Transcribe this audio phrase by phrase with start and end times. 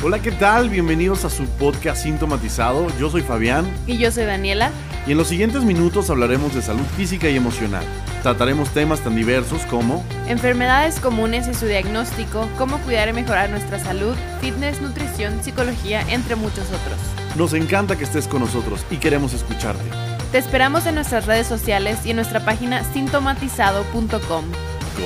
[0.00, 0.70] Hola, ¿qué tal?
[0.70, 2.86] Bienvenidos a su podcast Sintomatizado.
[3.00, 3.66] Yo soy Fabián.
[3.84, 4.70] Y yo soy Daniela.
[5.08, 7.82] Y en los siguientes minutos hablaremos de salud física y emocional.
[8.22, 13.80] Trataremos temas tan diversos como enfermedades comunes y su diagnóstico, cómo cuidar y mejorar nuestra
[13.80, 16.98] salud, fitness, nutrición, psicología, entre muchos otros.
[17.36, 19.82] Nos encanta que estés con nosotros y queremos escucharte.
[20.30, 24.44] Te esperamos en nuestras redes sociales y en nuestra página sintomatizado.com.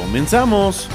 [0.03, 0.91] ¡Comenzamos!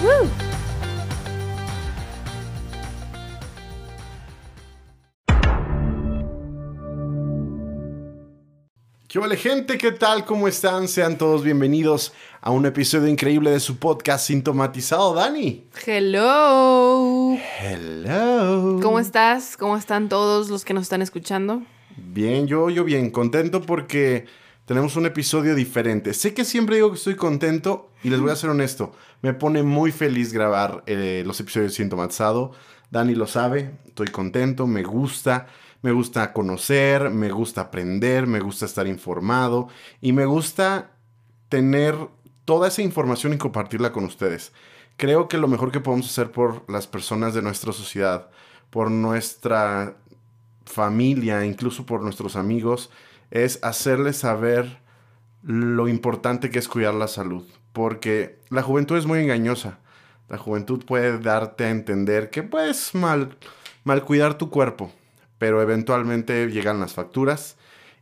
[9.08, 9.78] ¿Qué hola gente?
[9.78, 10.26] ¿Qué tal?
[10.26, 10.90] ¿Cómo están?
[10.90, 12.12] Sean todos bienvenidos
[12.42, 15.66] a un episodio increíble de su podcast Sintomatizado, Dani.
[15.86, 17.38] Hello.
[17.62, 18.82] Hello.
[18.82, 19.56] ¿Cómo estás?
[19.56, 21.62] ¿Cómo están todos los que nos están escuchando?
[21.96, 24.26] Bien, yo, yo bien, contento porque
[24.66, 26.14] tenemos un episodio diferente.
[26.14, 29.64] Sé que siempre digo que estoy contento y les voy a ser honesto, me pone
[29.64, 32.52] muy feliz grabar eh, los episodios de Sintomatizado.
[32.92, 35.48] Dani lo sabe, estoy contento, me gusta
[35.82, 39.70] me gusta conocer, me gusta aprender, me gusta estar informado
[40.02, 40.92] y me gusta
[41.50, 41.96] tener
[42.46, 44.54] toda esa información y compartirla con ustedes.
[44.98, 48.30] Creo que lo mejor que podemos hacer por las personas de nuestra sociedad,
[48.70, 49.98] por nuestra
[50.66, 52.90] familia, incluso por nuestros amigos,
[53.30, 54.80] es hacerles saber
[55.44, 57.46] lo importante que es cuidar la salud.
[57.74, 59.80] Porque la juventud es muy engañosa.
[60.30, 63.38] La juventud puede darte a entender que puedes mal,
[63.84, 64.92] mal cuidar tu cuerpo
[65.38, 67.58] pero eventualmente llegan las facturas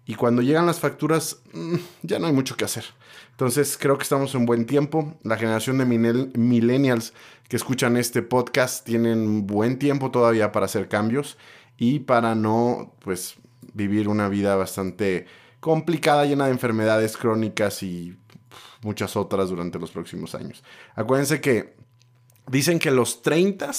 [0.06, 2.86] y cuando llegan las facturas mm, ya no hay mucho que hacer.
[3.32, 5.18] Entonces creo que estamos en buen tiempo.
[5.24, 7.14] La generación de millennials
[7.50, 11.38] que escuchan este podcast tienen buen tiempo todavía para hacer cambios
[11.78, 13.36] y para no pues
[13.74, 15.26] vivir una vida bastante
[15.60, 18.16] complicada, llena de enfermedades crónicas y
[18.84, 20.64] muchas otras durante los próximos años.
[20.96, 21.76] Acuérdense que
[22.48, 23.72] dicen que los 30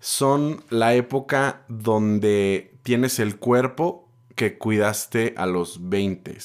[0.00, 6.36] son la época donde tienes el cuerpo que cuidaste a los 20.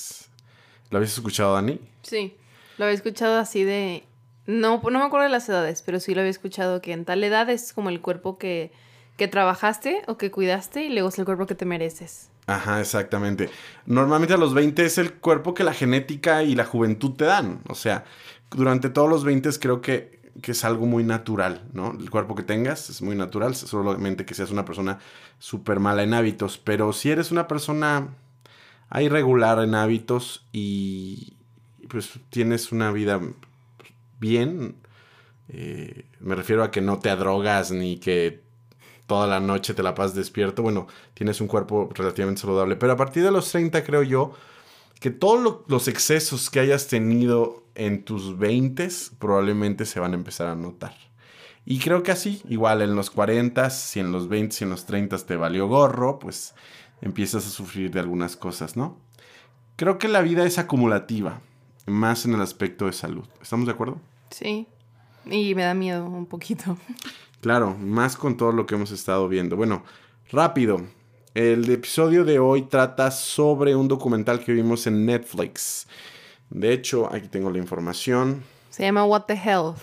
[0.91, 1.79] ¿Lo habías escuchado, Dani?
[2.03, 2.35] Sí,
[2.77, 4.03] lo había escuchado así de...
[4.45, 7.23] No, no me acuerdo de las edades, pero sí lo había escuchado que en tal
[7.23, 8.71] edad es como el cuerpo que,
[9.17, 12.29] que trabajaste o que cuidaste y luego es el cuerpo que te mereces.
[12.47, 13.49] Ajá, exactamente.
[13.87, 17.61] Normalmente a los 20 es el cuerpo que la genética y la juventud te dan.
[17.69, 18.03] O sea,
[18.51, 21.91] durante todos los 20 creo que que es algo muy natural, ¿no?
[21.91, 24.99] El cuerpo que tengas es muy natural, solamente que seas una persona
[25.39, 28.09] súper mala en hábitos, pero si eres una persona
[28.99, 31.33] irregular en hábitos y
[31.87, 33.21] pues tienes una vida
[34.19, 34.75] bien,
[35.49, 38.41] eh, me refiero a que no te adrogas ni que
[39.07, 42.97] toda la noche te la pasas despierto, bueno, tienes un cuerpo relativamente saludable, pero a
[42.97, 44.33] partir de los 30 creo yo
[44.99, 48.87] que todos los excesos que hayas tenido en tus 20
[49.19, 50.95] probablemente se van a empezar a notar.
[51.65, 54.85] Y creo que así, igual en los 40, si en los 20, si en los
[54.85, 56.53] 30 te valió gorro, pues
[57.01, 58.99] empiezas a sufrir de algunas cosas, ¿no?
[59.75, 61.41] Creo que la vida es acumulativa,
[61.85, 63.25] más en el aspecto de salud.
[63.41, 63.99] ¿Estamos de acuerdo?
[64.29, 64.67] Sí,
[65.25, 66.77] y me da miedo un poquito.
[67.41, 69.55] Claro, más con todo lo que hemos estado viendo.
[69.55, 69.83] Bueno,
[70.31, 70.81] rápido.
[71.35, 75.85] El episodio de hoy trata sobre un documental que vimos en Netflix.
[76.49, 78.41] De hecho, aquí tengo la información.
[78.69, 79.75] Se llama What the Health.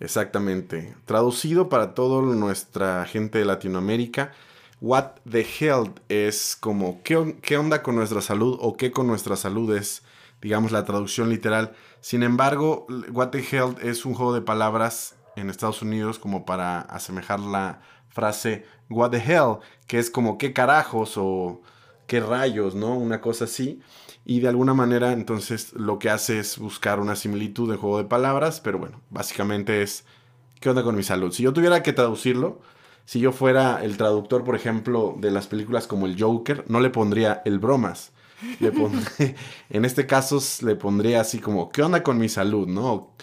[0.00, 0.94] Exactamente.
[1.04, 4.32] Traducido para toda nuestra gente de Latinoamérica,
[4.80, 9.36] What the Health es como ¿qué, qué onda con nuestra salud o qué con nuestra
[9.36, 10.04] salud es,
[10.40, 11.74] digamos, la traducción literal.
[12.00, 16.80] Sin embargo, What the Health es un juego de palabras en Estados Unidos como para
[16.80, 17.82] asemejar la
[18.14, 21.60] frase What the hell, que es como qué carajos o
[22.06, 22.94] qué rayos, ¿no?
[22.96, 23.80] Una cosa así.
[24.24, 28.04] Y de alguna manera entonces lo que hace es buscar una similitud de juego de
[28.04, 30.04] palabras, pero bueno, básicamente es
[30.60, 31.32] ¿qué onda con mi salud?
[31.32, 32.60] Si yo tuviera que traducirlo,
[33.04, 36.90] si yo fuera el traductor, por ejemplo, de las películas como el Joker, no le
[36.90, 38.12] pondría el bromas.
[38.60, 38.72] Le
[39.70, 42.66] en este caso le pondría así como ¿qué onda con mi salud?
[42.68, 43.14] ¿No?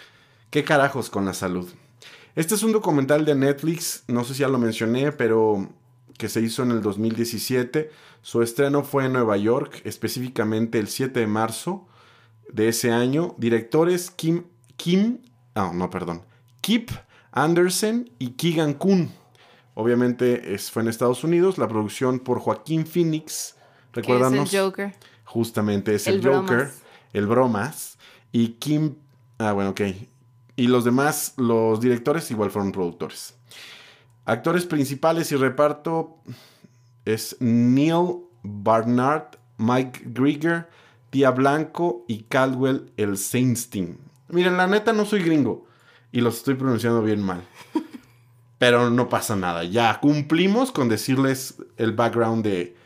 [0.50, 1.68] ¿Qué carajos con la salud?
[2.34, 5.68] Este es un documental de Netflix, no sé si ya lo mencioné, pero
[6.16, 7.90] que se hizo en el 2017.
[8.22, 11.86] Su estreno fue en Nueva York, específicamente el 7 de marzo
[12.50, 13.34] de ese año.
[13.36, 14.44] Directores Kim,
[14.76, 15.18] Kim,
[15.54, 16.22] ah, no, perdón,
[16.62, 16.90] Kip
[17.32, 19.10] Anderson y Keegan Kuhn.
[19.74, 23.56] Obviamente es, fue en Estados Unidos, la producción por Joaquín Phoenix.
[23.92, 24.48] Recuérdanos.
[24.48, 24.94] Es el Joker.
[25.24, 26.70] Justamente es el, Joker,
[27.12, 27.98] el bromas.
[28.32, 28.96] Y Kim,
[29.38, 29.80] ah, bueno, ok.
[30.62, 33.34] Y los demás, los directores igual fueron productores.
[34.26, 36.18] Actores principales y reparto
[37.04, 40.68] es Neil Barnard, Mike Grieger,
[41.10, 43.98] Tia Blanco y Caldwell el Seinstein.
[44.28, 45.66] Miren, la neta no soy gringo
[46.12, 47.42] y los estoy pronunciando bien mal.
[48.58, 49.64] Pero no pasa nada.
[49.64, 52.76] Ya cumplimos con decirles el background de,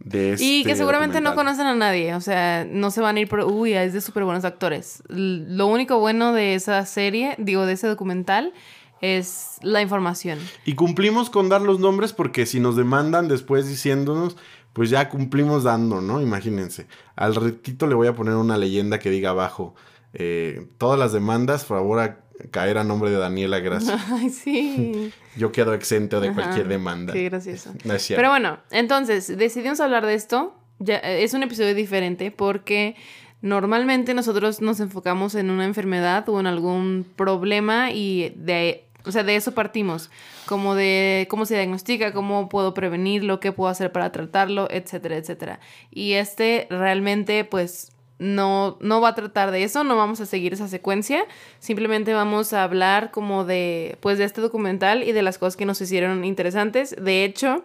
[0.00, 3.20] de este Y que seguramente no conocen a nadie, o sea, no se van a
[3.20, 5.02] ir por, uy, es de súper buenos actores.
[5.08, 8.52] Lo único bueno de esa serie, digo, de ese documental,
[9.00, 10.38] es la información.
[10.64, 14.36] Y cumplimos con dar los nombres porque si nos demandan después diciéndonos,
[14.72, 16.20] pues ya cumplimos dando, ¿no?
[16.20, 16.86] Imagínense.
[17.16, 19.74] Al retito le voy a poner una leyenda que diga abajo,
[20.14, 23.98] eh, todas las demandas, por favor, a caer a nombre de Daniela Gracia.
[24.12, 25.12] Ay, sí.
[25.36, 27.12] Yo quedo exento de Ajá, cualquier demanda.
[27.12, 27.72] Qué gracioso.
[27.82, 28.16] Cierto.
[28.16, 30.54] Pero bueno, entonces decidimos hablar de esto.
[30.78, 32.96] Ya, eh, es un episodio diferente porque
[33.40, 39.22] normalmente nosotros nos enfocamos en una enfermedad o en algún problema y de, o sea,
[39.22, 40.10] de eso partimos,
[40.46, 45.60] como de cómo se diagnostica, cómo puedo prevenirlo, qué puedo hacer para tratarlo, etcétera, etcétera.
[45.90, 50.52] Y este realmente, pues, no, no va a tratar de eso, no vamos a seguir
[50.52, 51.24] esa secuencia,
[51.60, 55.64] simplemente vamos a hablar como de, pues, de este documental y de las cosas que
[55.64, 56.96] nos hicieron interesantes.
[57.00, 57.64] De hecho,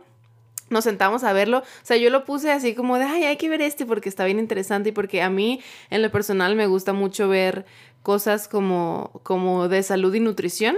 [0.69, 1.59] nos sentamos a verlo.
[1.59, 4.25] O sea, yo lo puse así como de, ay, hay que ver este porque está
[4.25, 7.65] bien interesante y porque a mí, en lo personal, me gusta mucho ver
[8.01, 10.75] cosas como, como de salud y nutrición.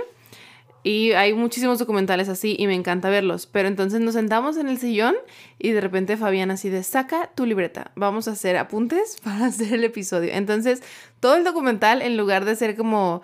[0.86, 3.48] Y hay muchísimos documentales así y me encanta verlos.
[3.48, 5.16] Pero entonces nos sentamos en el sillón
[5.58, 9.74] y de repente Fabián así de, saca tu libreta, vamos a hacer apuntes para hacer
[9.74, 10.30] el episodio.
[10.32, 10.84] Entonces,
[11.20, 13.24] todo el documental, en lugar de ser como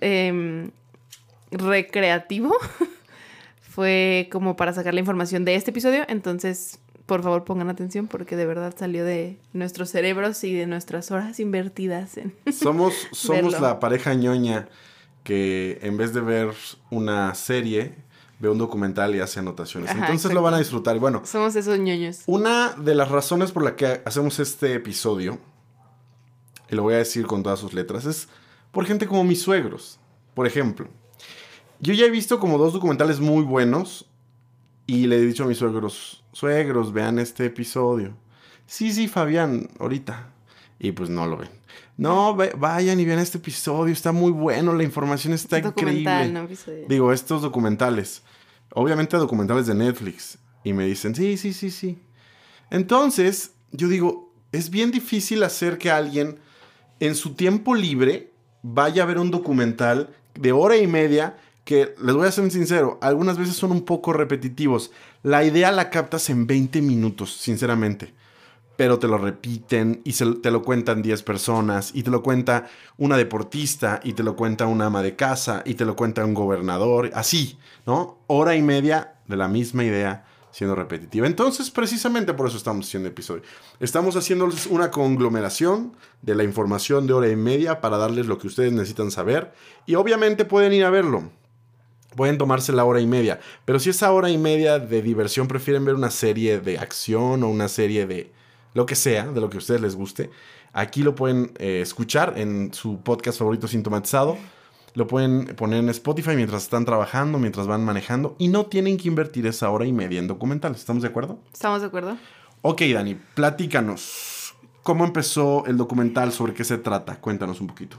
[0.00, 0.70] em,
[1.50, 2.56] recreativo,
[3.60, 6.04] fue como para sacar la información de este episodio.
[6.06, 11.10] Entonces, por favor, pongan atención porque de verdad salió de nuestros cerebros y de nuestras
[11.10, 12.32] horas invertidas en...
[12.52, 13.66] Somos, somos Verlo.
[13.66, 14.68] la pareja ñoña
[15.22, 16.52] que en vez de ver
[16.90, 17.94] una serie,
[18.38, 19.90] ve un documental y hace anotaciones.
[19.90, 20.98] Ajá, Entonces lo van a disfrutar.
[20.98, 22.22] Bueno, Somos esos ñoños.
[22.26, 25.38] una de las razones por la que hacemos este episodio,
[26.70, 28.28] y lo voy a decir con todas sus letras, es
[28.72, 29.98] por gente como mis suegros.
[30.34, 30.88] Por ejemplo,
[31.80, 34.06] yo ya he visto como dos documentales muy buenos
[34.86, 38.16] y le he dicho a mis suegros, suegros, vean este episodio.
[38.66, 40.32] Sí, sí, Fabián, ahorita.
[40.78, 41.50] Y pues no lo ven.
[42.00, 46.32] No, vayan y vean este episodio, está muy bueno, la información está documental, increíble.
[46.32, 46.86] no episodio.
[46.88, 48.22] Digo, estos documentales.
[48.72, 50.38] Obviamente documentales de Netflix.
[50.64, 51.98] Y me dicen, sí, sí, sí, sí.
[52.70, 56.38] Entonces, yo digo, es bien difícil hacer que alguien
[57.00, 58.32] en su tiempo libre
[58.62, 61.36] vaya a ver un documental de hora y media
[61.66, 64.90] que, les voy a ser sincero, algunas veces son un poco repetitivos.
[65.22, 68.14] La idea la captas en 20 minutos, sinceramente
[68.80, 72.66] pero te lo repiten y se, te lo cuentan 10 personas y te lo cuenta
[72.96, 76.32] una deportista y te lo cuenta una ama de casa y te lo cuenta un
[76.32, 78.20] gobernador, así, ¿no?
[78.26, 81.26] Hora y media de la misma idea siendo repetitiva.
[81.26, 83.42] Entonces, precisamente por eso estamos haciendo episodio.
[83.80, 88.46] Estamos haciéndoles una conglomeración de la información de hora y media para darles lo que
[88.46, 89.52] ustedes necesitan saber
[89.84, 91.30] y obviamente pueden ir a verlo.
[92.16, 93.40] Pueden tomarse la hora y media.
[93.66, 97.50] Pero si esa hora y media de diversión prefieren ver una serie de acción o
[97.50, 98.39] una serie de
[98.74, 100.30] lo que sea, de lo que a ustedes les guste,
[100.72, 104.36] aquí lo pueden eh, escuchar en su podcast favorito sintomatizado.
[104.94, 108.34] Lo pueden poner en Spotify mientras están trabajando, mientras van manejando.
[108.38, 110.78] Y no tienen que invertir esa hora y media en documentales.
[110.78, 111.38] ¿Estamos de acuerdo?
[111.52, 112.16] ¿Estamos de acuerdo?
[112.62, 114.54] Ok, Dani, platícanos.
[114.82, 116.32] ¿Cómo empezó el documental?
[116.32, 117.20] ¿Sobre qué se trata?
[117.20, 117.98] Cuéntanos un poquito.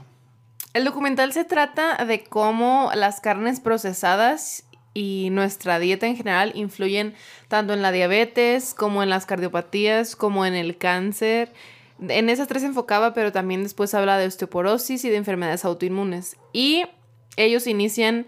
[0.74, 7.14] El documental se trata de cómo las carnes procesadas y nuestra dieta en general influyen
[7.48, 11.52] tanto en la diabetes como en las cardiopatías, como en el cáncer.
[12.08, 16.36] En esas tres se enfocaba, pero también después habla de osteoporosis y de enfermedades autoinmunes.
[16.52, 16.84] Y
[17.36, 18.26] ellos inician,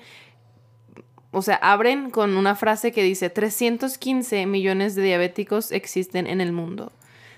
[1.32, 6.52] o sea, abren con una frase que dice 315 millones de diabéticos existen en el
[6.52, 6.92] mundo.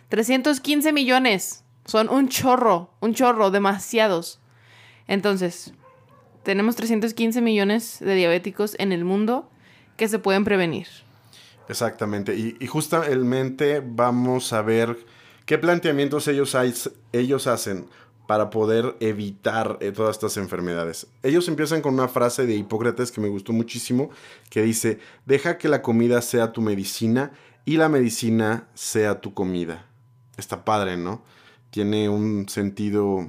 [0.09, 1.65] 315 millones.
[1.85, 4.41] Son un chorro, un chorro, demasiados.
[5.09, 5.73] Entonces,
[6.47, 9.51] tenemos 315 millones de diabéticos en el mundo
[9.97, 10.87] que se pueden prevenir.
[11.69, 12.37] Exactamente.
[12.37, 14.97] Y, justamente vamos a ver
[15.45, 16.57] qué planteamientos ellos,
[17.13, 17.87] ellos hacen
[18.29, 21.09] para poder evitar eh, todas estas enfermedades.
[21.25, 24.11] Ellos empiezan con una frase de Hipócrates que me gustó muchísimo,
[24.49, 27.33] que dice, deja que la comida sea tu medicina
[27.65, 29.87] y la medicina sea tu comida.
[30.37, 31.25] Está padre, ¿no?
[31.71, 33.29] Tiene un sentido,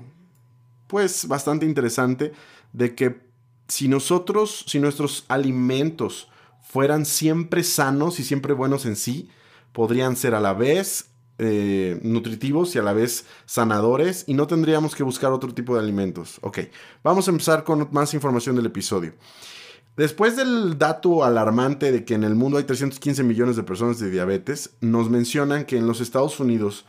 [0.86, 2.32] pues, bastante interesante
[2.78, 3.20] de que
[3.68, 6.30] si nosotros, si nuestros alimentos
[6.62, 9.30] fueran siempre sanos y siempre buenos en sí,
[9.74, 14.96] podrían ser a la vez eh, nutritivos y a la vez sanadores y no tendríamos
[14.96, 16.38] que buscar otro tipo de alimentos.
[16.42, 16.60] Ok,
[17.04, 19.14] vamos a empezar con más información del episodio.
[19.96, 24.12] Después del dato alarmante de que en el mundo hay 315 millones de personas de
[24.12, 26.86] diabetes, nos mencionan que en los Estados Unidos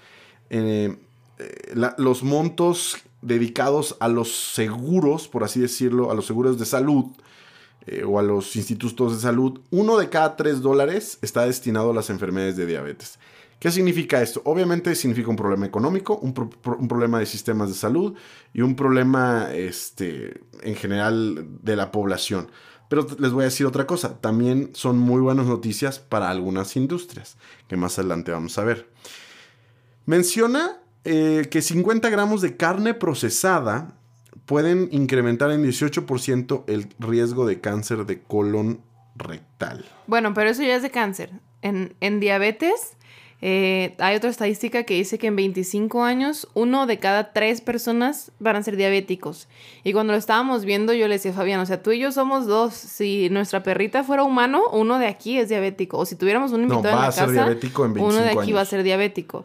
[0.51, 0.95] eh,
[1.39, 7.07] eh, los montos dedicados a los seguros, por así decirlo, a los seguros de salud,
[7.87, 11.95] eh, o a los institutos de salud, uno de cada tres dólares está destinado a
[11.95, 13.19] las enfermedades de diabetes.
[13.59, 14.41] ¿Qué significa esto?
[14.45, 18.15] Obviamente significa un problema económico, un, problema de sistemas de salud
[18.53, 22.51] y un problema este, en general de la población.
[22.89, 27.37] Pero les voy a decir otra cosa, también son muy buenas noticias para algunas industrias,
[27.69, 28.89] que más adelante vamos a ver.
[30.07, 30.79] Menciona
[31.11, 33.95] eh, que 50 gramos de carne procesada
[34.45, 38.81] pueden incrementar en 18% el riesgo de cáncer de colon
[39.17, 39.87] rectal.
[40.07, 41.31] Bueno, pero eso ya es de cáncer.
[41.63, 42.97] En, en diabetes
[43.41, 48.33] eh, hay otra estadística que dice que en 25 años uno de cada tres personas
[48.39, 49.49] van a ser diabéticos.
[49.85, 52.13] Y cuando lo estábamos viendo yo le decía a Fabián, o sea, tú y yo
[52.13, 52.75] somos dos.
[52.75, 55.99] Si nuestra perrita fuera humano, uno de aquí es diabético.
[55.99, 57.27] O si tuviéramos un invitado en la casa,
[57.97, 59.45] uno de aquí va a ser diabético.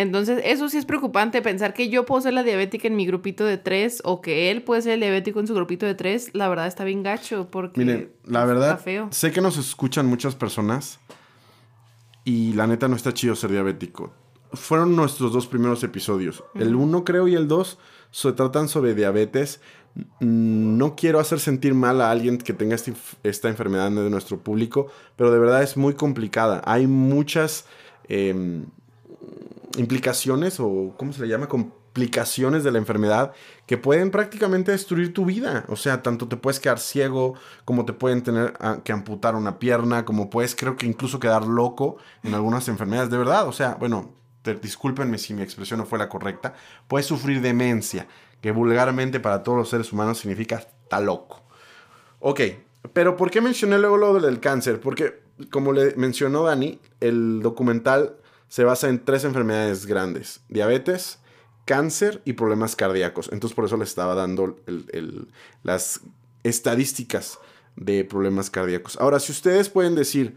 [0.00, 3.44] Entonces, eso sí es preocupante, pensar que yo puedo ser la diabética en mi grupito
[3.44, 6.48] de tres o que él puede ser el diabético en su grupito de tres, la
[6.48, 7.78] verdad está bien gacho porque...
[7.78, 8.80] Miren, la verdad,
[9.10, 11.00] sé que nos escuchan muchas personas
[12.24, 14.12] y la neta no está chido ser diabético.
[14.52, 16.42] Fueron nuestros dos primeros episodios.
[16.54, 17.78] El uno creo y el dos
[18.10, 19.60] se tratan sobre diabetes.
[20.18, 22.76] No quiero hacer sentir mal a alguien que tenga
[23.22, 26.62] esta, enfermedad de nuestro público, pero de verdad es muy complicada.
[26.64, 27.66] Hay muchas
[28.08, 28.66] em,
[29.76, 31.48] implicaciones o, ¿cómo se le llama?
[31.48, 33.32] complicaciones de la enfermedad
[33.66, 35.64] que pueden prácticamente destruir tu vida.
[35.68, 37.34] O sea, tanto te puedes quedar ciego,
[37.64, 41.96] como te pueden tener que amputar una pierna, como puedes creo que incluso quedar loco
[42.22, 43.10] en algunas enfermedades.
[43.10, 44.14] De verdad, o sea, bueno,
[44.62, 46.54] discúlpenme si mi expresión no fue la correcta.
[46.86, 48.06] Puedes sufrir demencia,
[48.40, 51.42] que vulgarmente para todos los seres humanos significa está loco.
[52.20, 52.40] Ok,
[52.92, 54.80] pero ¿por qué mencioné luego lo del cáncer?
[54.80, 58.16] Porque, como le mencionó Dani, el documental
[58.50, 60.40] se basa en tres enfermedades grandes.
[60.48, 61.20] Diabetes,
[61.64, 63.30] cáncer y problemas cardíacos.
[63.32, 64.58] Entonces por eso le estaba dando
[65.62, 66.00] las
[66.42, 67.38] estadísticas
[67.76, 68.98] de problemas cardíacos.
[69.00, 70.36] Ahora, si ustedes pueden decir,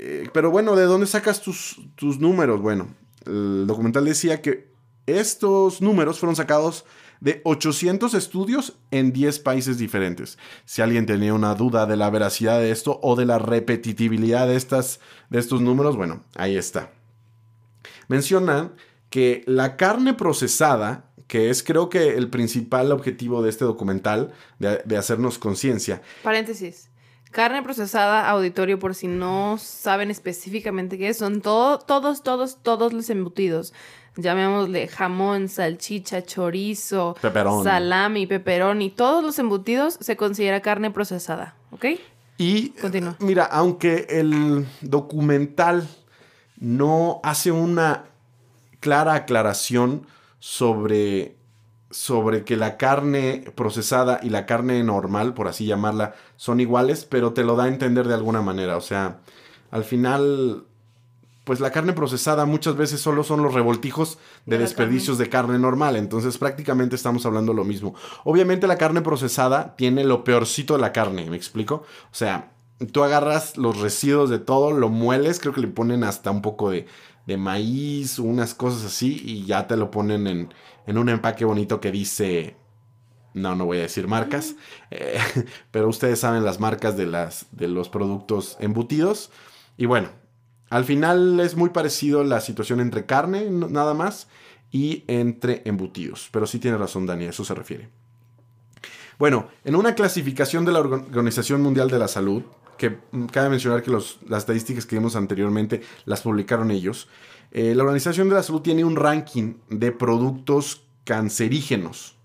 [0.00, 2.60] eh, pero bueno, ¿de dónde sacas tus, tus números?
[2.60, 2.92] Bueno,
[3.24, 4.72] el documental decía que
[5.06, 6.84] estos números fueron sacados
[7.20, 10.38] de 800 estudios en 10 países diferentes.
[10.64, 14.56] Si alguien tenía una duda de la veracidad de esto o de la repetitividad de,
[14.56, 14.98] estas,
[15.30, 16.97] de estos números, bueno, ahí está.
[18.08, 18.72] Mencionan
[19.10, 24.96] que la carne procesada, que es creo que el principal objetivo de este documental, de,
[24.96, 26.02] hacernos conciencia.
[26.22, 26.90] Paréntesis.
[27.30, 31.84] Carne procesada, auditorio, por si no saben específicamente qué es, son todos,
[32.22, 33.74] todos, todos los embutidos.
[34.16, 37.16] Llamémosle jamón, salchicha, chorizo,
[37.62, 41.84] salami, y Todos los embutidos se considera carne procesada, ¿ok?
[42.38, 43.16] Y Continúa.
[43.20, 45.86] mira, aunque el documental
[46.60, 48.04] no hace una
[48.80, 50.06] clara aclaración
[50.38, 51.36] sobre,
[51.90, 57.32] sobre que la carne procesada y la carne normal, por así llamarla, son iguales, pero
[57.32, 58.76] te lo da a entender de alguna manera.
[58.76, 59.18] O sea,
[59.70, 60.64] al final,
[61.44, 65.96] pues la carne procesada muchas veces solo son los revoltijos de, desperdicios de carne normal.
[65.96, 67.94] Entonces prácticamente estamos hablando lo mismo.
[68.24, 71.84] Obviamente la carne procesada tiene lo peorcito de la carne, ¿me explico?
[72.10, 72.52] O sea,
[72.92, 76.70] tú agarras los residuos de todo, lo mueles, creo que le ponen hasta un poco
[76.70, 76.86] de,
[77.26, 80.54] de maíz, unas cosas así, y ya te lo ponen en,
[80.86, 82.56] en un empaque bonito que dice,
[83.34, 84.54] no, no voy a decir marcas,
[84.90, 85.18] eh,
[85.70, 89.30] pero ustedes saben las marcas de, las, de los productos embutidos.
[89.76, 90.08] Y bueno,
[90.70, 94.28] al final es muy parecido la situación entre carne, nada más,
[94.70, 96.28] y entre embutidos.
[96.32, 97.88] Pero sí tiene razón, Dani, a eso se refiere.
[99.18, 102.42] Bueno, en una clasificación de la Organización Mundial de la Salud,
[102.78, 102.98] que
[103.32, 107.08] cabe mencionar que las estadísticas que vimos anteriormente las publicaron ellos.
[107.50, 112.16] Eh, la Organización de la Salud tiene un ranking de productos cancerígenos.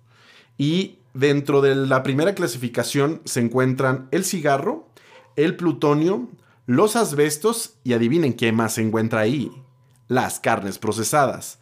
[0.57, 4.87] Y dentro de la primera clasificación se encuentran el cigarro,
[5.35, 6.29] el plutonio,
[6.65, 9.51] los asbestos y adivinen qué más se encuentra ahí.
[10.07, 11.59] Las carnes procesadas.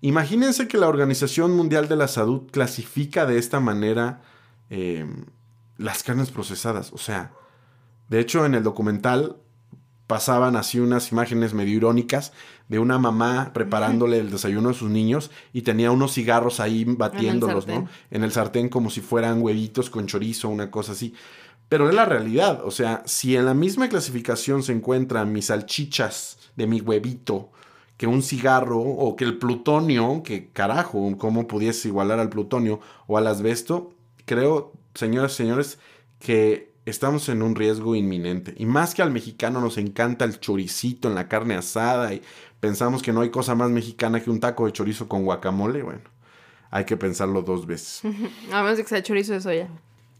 [0.00, 4.22] Imagínense que la Organización Mundial de la Salud clasifica de esta manera
[4.70, 5.06] eh,
[5.78, 6.92] las carnes procesadas.
[6.92, 7.32] O sea,
[8.12, 9.36] de hecho, en el documental
[10.06, 12.34] pasaban así unas imágenes medio irónicas
[12.68, 17.66] de una mamá preparándole el desayuno a sus niños y tenía unos cigarros ahí batiéndolos,
[17.66, 17.88] ¿no?
[18.10, 21.14] En el sartén como si fueran huevitos con chorizo, una cosa así.
[21.70, 26.36] Pero es la realidad, o sea, si en la misma clasificación se encuentran mis salchichas
[26.54, 27.50] de mi huevito,
[27.96, 33.16] que un cigarro o que el plutonio, que carajo, ¿cómo pudiese igualar al plutonio o
[33.16, 33.94] al asbesto?
[34.26, 35.78] Creo, señoras y señores,
[36.18, 38.54] que estamos en un riesgo inminente.
[38.56, 42.22] Y más que al mexicano nos encanta el choricito en la carne asada y
[42.60, 46.02] pensamos que no hay cosa más mexicana que un taco de chorizo con guacamole, bueno,
[46.70, 48.02] hay que pensarlo dos veces.
[48.52, 49.68] A menos que sea chorizo de soya.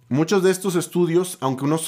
[0.08, 1.78] muchos de estos estudios, aunque uno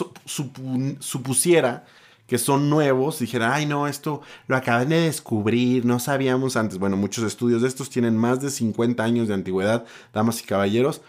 [1.01, 1.85] supusiera
[2.27, 6.79] que son nuevos, dijera, ay no, esto lo acaban de descubrir, no sabíamos antes.
[6.79, 11.03] Bueno, muchos estudios de estos tienen más de 50 años de antigüedad, damas y caballeros,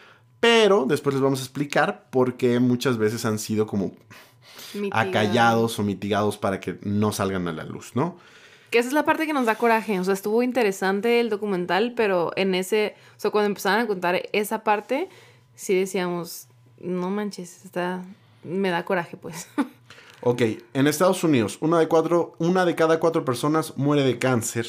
[0.46, 3.94] pero después les vamos a explicar por qué muchas veces han sido como
[4.92, 8.16] acallados o mitigados para que no salgan a la luz, ¿no?
[8.70, 10.00] Que esa es la parte que nos da coraje.
[10.00, 12.94] O sea, estuvo interesante el documental, pero en ese.
[13.18, 15.10] O sea, cuando empezaron a contar esa parte,
[15.56, 16.48] sí decíamos,
[16.78, 18.04] no manches, está.
[18.44, 19.48] Me da coraje, pues.
[20.22, 20.42] Ok,
[20.74, 24.66] en Estados Unidos, una de, cuatro, una de cada cuatro personas muere de cáncer.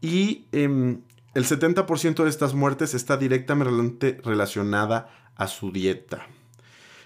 [0.00, 1.02] Y em,
[1.34, 6.26] el 70% de estas muertes está directamente relacionada a su dieta.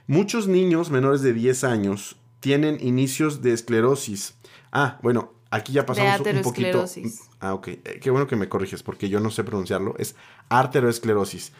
[0.06, 4.34] Muchos niños menores de 10 años tienen inicios de esclerosis.
[4.70, 6.84] Ah, bueno, aquí ya pasamos un poquito.
[7.40, 7.68] Ah, ok.
[7.68, 9.94] Eh, qué bueno que me corriges porque yo no sé pronunciarlo.
[9.98, 10.14] Es
[10.48, 11.52] arteroesclerosis.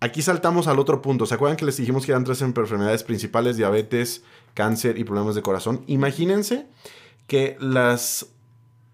[0.00, 1.26] Aquí saltamos al otro punto.
[1.26, 3.56] ¿Se acuerdan que les dijimos que eran tres enfermedades principales?
[3.56, 4.22] Diabetes,
[4.54, 5.82] cáncer y problemas de corazón.
[5.86, 6.66] Imagínense
[7.26, 8.26] que las,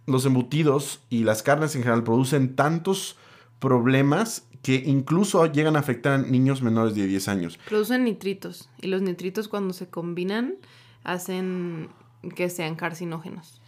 [0.06, 3.16] los embutidos y las carnes en general producen tantos
[3.58, 7.58] problemas que incluso llegan a afectar a niños menores de 10 años.
[7.68, 10.54] Producen nitritos y los nitritos cuando se combinan
[11.04, 11.88] hacen
[12.36, 13.60] que sean carcinógenos.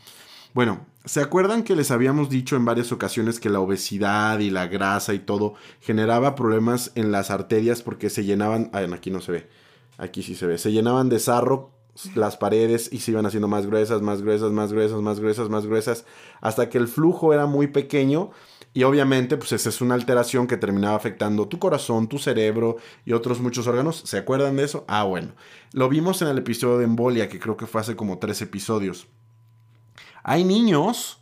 [0.54, 4.68] Bueno, ¿se acuerdan que les habíamos dicho en varias ocasiones que la obesidad y la
[4.68, 9.32] grasa y todo generaba problemas en las arterias porque se llenaban, ah, aquí no se
[9.32, 9.50] ve,
[9.98, 11.73] aquí sí se ve, se llenaban de sarro
[12.14, 15.66] las paredes y se iban haciendo más gruesas, más gruesas, más gruesas, más gruesas, más
[15.66, 16.04] gruesas,
[16.40, 18.30] hasta que el flujo era muy pequeño
[18.76, 23.12] y obviamente, pues esa es una alteración que terminaba afectando tu corazón, tu cerebro y
[23.12, 24.02] otros muchos órganos.
[24.04, 24.84] ¿Se acuerdan de eso?
[24.88, 25.32] Ah, bueno.
[25.72, 29.06] Lo vimos en el episodio de embolia, que creo que fue hace como tres episodios.
[30.24, 31.20] Hay niños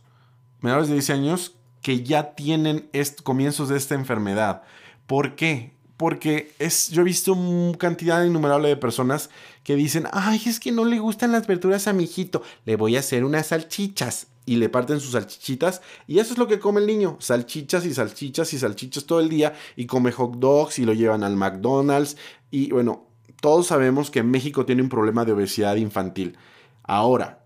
[0.61, 2.89] menores de 10 años que ya tienen
[3.23, 4.63] comienzos de esta enfermedad.
[5.05, 5.75] ¿Por qué?
[5.97, 7.37] Porque es, yo he visto
[7.77, 9.29] cantidad innumerable de personas
[9.63, 12.95] que dicen, ay, es que no le gustan las verduras a mi hijito, le voy
[12.95, 15.81] a hacer unas salchichas y le parten sus salchichitas.
[16.07, 17.17] Y eso es lo que come el niño.
[17.19, 19.53] Salchichas y salchichas y salchichas todo el día.
[19.75, 22.17] Y come hot dogs y lo llevan al McDonald's.
[22.51, 23.07] Y bueno,
[23.41, 26.37] todos sabemos que México tiene un problema de obesidad infantil.
[26.83, 27.45] Ahora,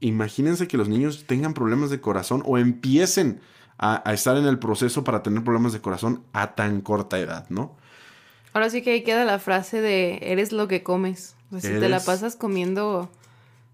[0.00, 3.40] imagínense que los niños tengan problemas de corazón o empiecen
[3.82, 7.76] a, estar en el proceso para tener problemas de corazón a tan corta edad, ¿no?
[8.52, 11.34] Ahora sí que ahí queda la frase de eres lo que comes.
[11.58, 13.10] si te la pasas comiendo,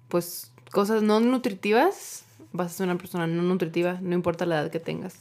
[0.09, 4.71] pues, cosas no nutritivas, vas a ser una persona no nutritiva, no importa la edad
[4.71, 5.15] que tengas.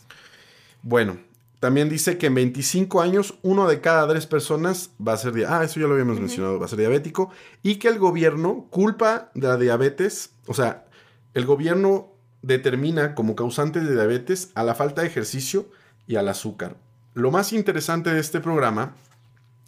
[0.84, 1.18] Bueno,
[1.60, 5.66] también dice que en 25 años uno de cada tres personas va a ser, ah,
[5.66, 7.30] eso ya lo habíamos mencionado, va a ser diabético,
[7.62, 10.86] y que el gobierno culpa de la diabetes, o sea,
[11.34, 15.70] el gobierno determina como causantes de diabetes a la falta de ejercicio
[16.08, 16.78] y al azúcar.
[17.14, 18.96] Lo más interesante de este programa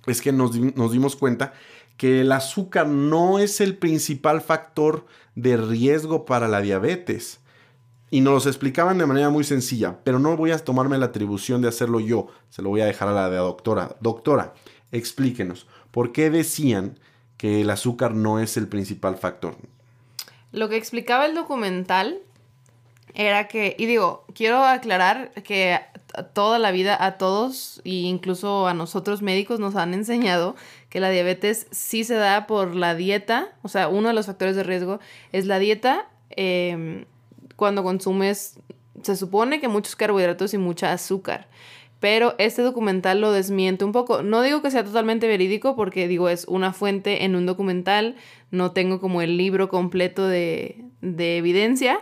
[0.05, 1.53] es que nos, dimos cuenta
[1.97, 5.05] que el azúcar no es el principal factor
[5.35, 7.39] de riesgo para la diabetes.
[8.11, 11.61] Y nos lo explicaban de manera muy sencilla, pero no voy a tomarme la atribución
[11.61, 13.95] de hacerlo yo, se lo voy a dejar a la de la doctora.
[13.99, 14.53] Doctora,
[14.91, 16.97] explíquenos, ¿por qué decían
[17.37, 19.57] que el azúcar no es el principal factor?
[20.51, 22.19] Lo que explicaba el documental
[23.13, 25.79] era que, y digo, quiero aclarar que
[26.33, 30.55] toda la vida a todos e incluso a nosotros médicos nos han enseñado
[30.89, 34.55] que la diabetes sí se da por la dieta, o sea, uno de los factores
[34.55, 34.99] de riesgo
[35.31, 36.07] es la dieta.
[36.31, 37.05] Em,
[37.55, 38.59] cuando consumes,
[39.03, 41.47] se supone que muchos carbohidratos y mucha azúcar.
[41.99, 44.23] Pero este documental lo desmiente un poco.
[44.23, 48.15] No digo que sea totalmente verídico porque digo es una fuente en un documental.
[48.51, 51.99] No tengo como el libro completo de, de evidencia.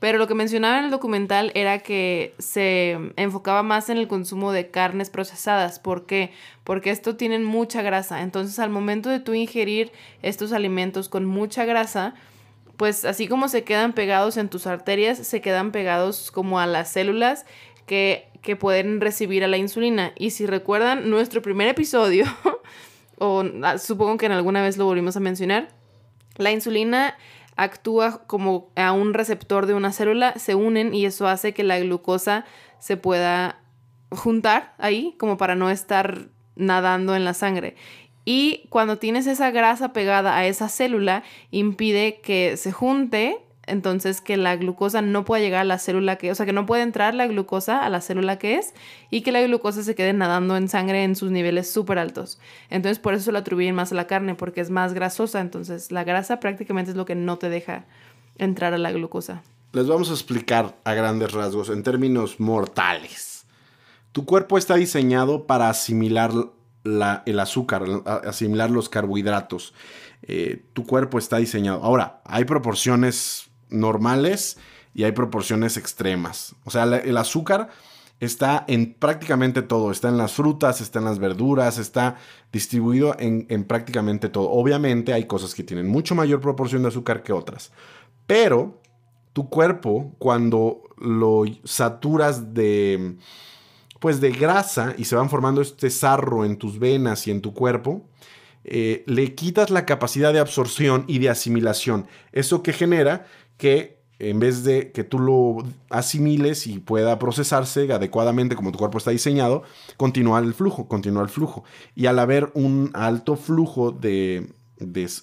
[0.00, 4.50] Pero lo que mencionaba en el documental era que se enfocaba más en el consumo
[4.50, 5.78] de carnes procesadas.
[5.78, 6.32] ¿Por qué?
[6.64, 8.22] Porque esto tienen mucha grasa.
[8.22, 12.14] Entonces al momento de tú ingerir estos alimentos con mucha grasa,
[12.78, 16.90] pues así como se quedan pegados en tus arterias, se quedan pegados como a las
[16.90, 17.44] células
[17.84, 18.26] que,
[18.58, 20.12] pueden recibir a la insulina.
[20.16, 22.24] Y si recuerdan nuestro primer episodio,
[23.18, 25.68] o ah, supongo que en alguna vez lo volvimos a mencionar,
[26.36, 27.18] la insulina
[27.62, 31.78] actúa como a un receptor de una célula, se unen y eso hace que la
[31.78, 32.46] glucosa
[32.78, 33.60] se pueda
[34.10, 37.76] juntar ahí como para no estar nadando en la sangre.
[38.24, 43.38] Y cuando tienes esa grasa pegada a esa célula, impide que se junte,
[43.70, 46.66] entonces que la glucosa no pueda llegar a la célula que, o sea, que no
[46.66, 48.74] puede entrar la glucosa a la célula que es
[49.10, 52.38] y que la glucosa se quede nadando en sangre en sus niveles súper altos.
[52.68, 56.04] Entonces por eso lo atribuyen más a la carne, porque es más grasosa, entonces la
[56.04, 57.84] grasa prácticamente es lo que no te deja
[58.38, 59.42] entrar a la glucosa.
[59.72, 63.46] Les vamos a explicar a grandes rasgos, en términos mortales.
[64.12, 66.32] Tu cuerpo está diseñado para asimilar
[66.84, 69.74] el azúcar, asimilar los carbohidratos.
[70.22, 71.82] Eh, tu cuerpo está diseñado.
[71.84, 74.58] Ahora, hay proporciones normales
[74.94, 76.54] y hay proporciones extremas.
[76.64, 77.70] O sea, el azúcar
[78.20, 79.90] está en prácticamente todo.
[79.90, 82.16] Está en las frutas, está en las verduras, está
[82.52, 84.50] distribuido en, en, prácticamente todo.
[84.50, 87.72] Obviamente hay cosas que tienen mucho mayor proporción de azúcar que otras.
[88.26, 88.80] Pero
[89.32, 93.16] tu cuerpo, cuando lo saturas de,
[93.98, 97.54] pues de grasa y se van formando este sarro en tus venas y en tu
[97.54, 98.06] cuerpo,
[98.64, 102.06] eh, le quitas la capacidad de absorción y de asimilación.
[102.32, 103.26] Eso que genera
[103.60, 108.98] que en vez de que tú lo asimiles y pueda procesarse adecuadamente como tu cuerpo
[108.98, 109.62] está diseñado,
[109.96, 111.64] continúa el flujo, continúa el flujo.
[111.94, 114.52] Y al haber un alto flujo de,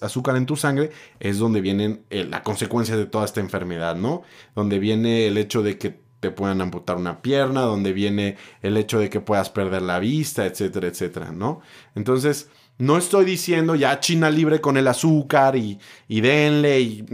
[0.00, 4.22] azúcar en tu sangre, es donde vienen eh, la consecuencia de toda esta enfermedad, ¿no?
[4.54, 8.98] Donde viene el hecho de que te puedan amputar una pierna, donde viene el hecho
[8.98, 11.60] de que puedas perder la vista, etcétera, etcétera, ¿no?
[11.94, 12.48] Entonces,
[12.78, 17.04] no estoy diciendo ya China libre con el azúcar y, y denle y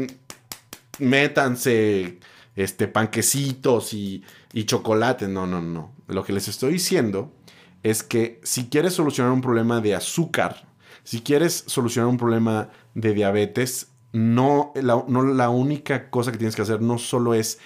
[0.99, 2.19] métanse
[2.57, 5.29] este, panquecitos y, y chocolate.
[5.29, 5.93] No, no, no.
[6.09, 7.33] Lo que les estoy diciendo
[7.83, 10.67] es que si quieres solucionar un problema de azúcar,
[11.03, 16.63] si quieres solucionar un problema de diabetes, no no la única cosa que tienes que
[16.63, 17.59] hacer no solo es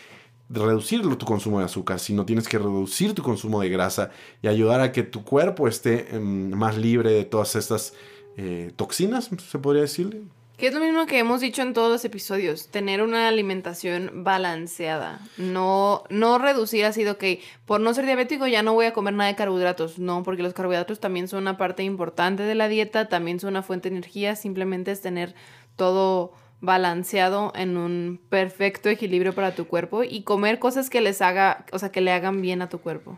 [0.48, 4.10] reducir tu consumo de azúcar, sino tienes que reducir tu consumo de grasa
[4.42, 7.92] y ayudar a que tu cuerpo esté em, más libre de todas estas
[8.36, 10.22] eh, toxinas, se podría decir.
[10.58, 15.20] Que es lo mismo que hemos dicho en todos los episodios, tener una alimentación balanceada,
[15.36, 17.24] no, no reducir así de, ok,
[17.64, 20.54] por no ser diabético ya no voy a comer nada de carbohidratos, no, porque los
[20.54, 24.34] carbohidratos también son una parte importante de la dieta, también son una fuente de energía,
[24.34, 25.36] simplemente es tener
[25.76, 31.66] todo balanceado en un perfecto equilibrio para tu cuerpo y comer cosas que les haga,
[31.70, 33.16] o sea, que le hagan bien a tu cuerpo.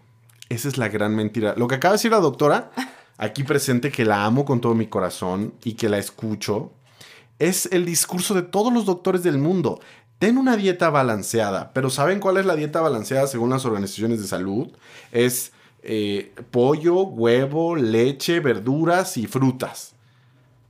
[0.50, 1.54] Esa es la gran mentira.
[1.56, 2.70] Lo que acaba de decir la doctora,
[3.16, 6.72] aquí presente, que la amo con todo mi corazón y que la escucho,
[7.40, 9.80] es el discurso de todos los doctores del mundo.
[10.20, 14.28] Ten una dieta balanceada, pero ¿saben cuál es la dieta balanceada según las organizaciones de
[14.28, 14.68] salud?
[15.10, 15.50] Es
[15.82, 19.94] eh, pollo, huevo, leche, verduras y frutas.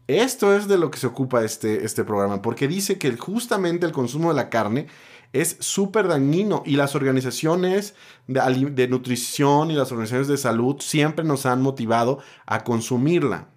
[0.06, 3.92] Esto es de lo que se ocupa este, este programa, porque dice que justamente el
[3.92, 4.86] consumo de la carne
[5.32, 7.94] es súper dañino y las organizaciones
[8.26, 13.48] de, nutrición y las organizaciones de salud siempre nos han motivado a consumirla.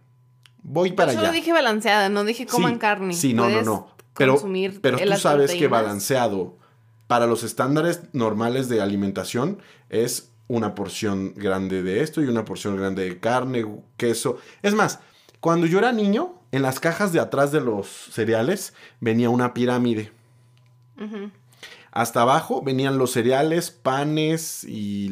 [0.63, 1.27] Voy para Yo allá.
[1.29, 3.13] Yo dije balanceada, no dije coman carne.
[3.13, 3.95] Sí, no, no, no.
[4.15, 4.41] Pero,
[4.81, 6.57] pero tú sabes que balanceado
[7.07, 12.77] para los estándares normales de alimentación es una porción grande de esto y una porción
[12.77, 13.65] grande de carne,
[13.97, 14.37] queso.
[14.61, 14.99] Es más,
[15.39, 20.11] cuando yo era niño, en las cajas de atrás de los cereales venía una pirámide.
[21.91, 25.09] Hasta abajo venían los cereales, panes y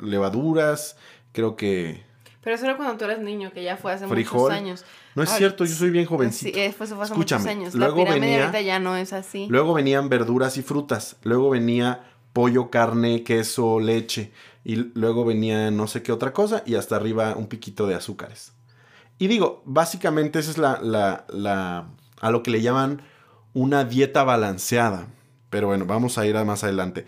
[0.00, 0.96] levaduras.
[1.32, 2.04] Creo que.
[2.42, 4.84] Pero eso era cuando tú eras niño, que ya fue hace muchos años.
[5.14, 6.58] No es cierto, yo soy bien jovencito.
[6.58, 7.74] Sí, fue, hace muchos años.
[7.74, 9.46] Luego La venía, ahorita ya no es así.
[9.48, 11.16] Luego venían verduras y frutas.
[11.22, 14.32] Luego venía pollo, carne, queso, leche.
[14.64, 16.64] Y luego venía no sé qué otra cosa.
[16.66, 18.52] Y hasta arriba un piquito de azúcares.
[19.18, 21.86] Y digo, básicamente esa es la, la,
[22.20, 23.02] a lo que le llaman
[23.52, 25.06] una dieta balanceada.
[25.48, 27.06] Pero bueno, vamos a ir a más adelante.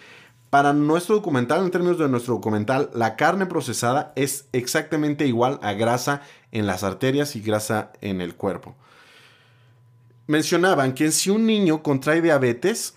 [0.54, 5.72] Para nuestro documental, en términos de nuestro documental, la carne procesada es exactamente igual a
[5.72, 8.76] grasa en las arterias y grasa en el cuerpo.
[10.28, 12.94] Mencionaban que si un niño contrae diabetes,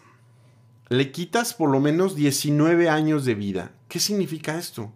[0.90, 3.72] le quitas por lo menos 19 años de vida.
[3.88, 4.92] ¿Qué significa esto?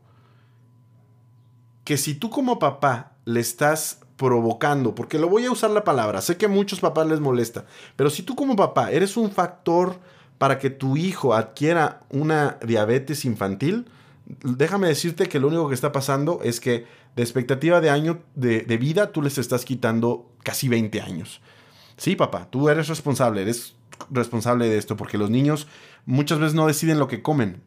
[1.83, 6.21] Que si tú como papá le estás provocando, porque lo voy a usar la palabra,
[6.21, 9.97] sé que a muchos papás les molesta, pero si tú como papá eres un factor
[10.41, 13.85] para que tu hijo adquiera una diabetes infantil,
[14.43, 18.63] déjame decirte que lo único que está pasando es que de expectativa de año de,
[18.77, 21.41] vida tú les estás quitando casi 20 años.
[21.95, 23.75] Sí, papá, tú eres responsable, eres
[24.09, 25.67] responsable de esto, porque los niños
[26.07, 27.61] muchas veces no deciden lo que comen.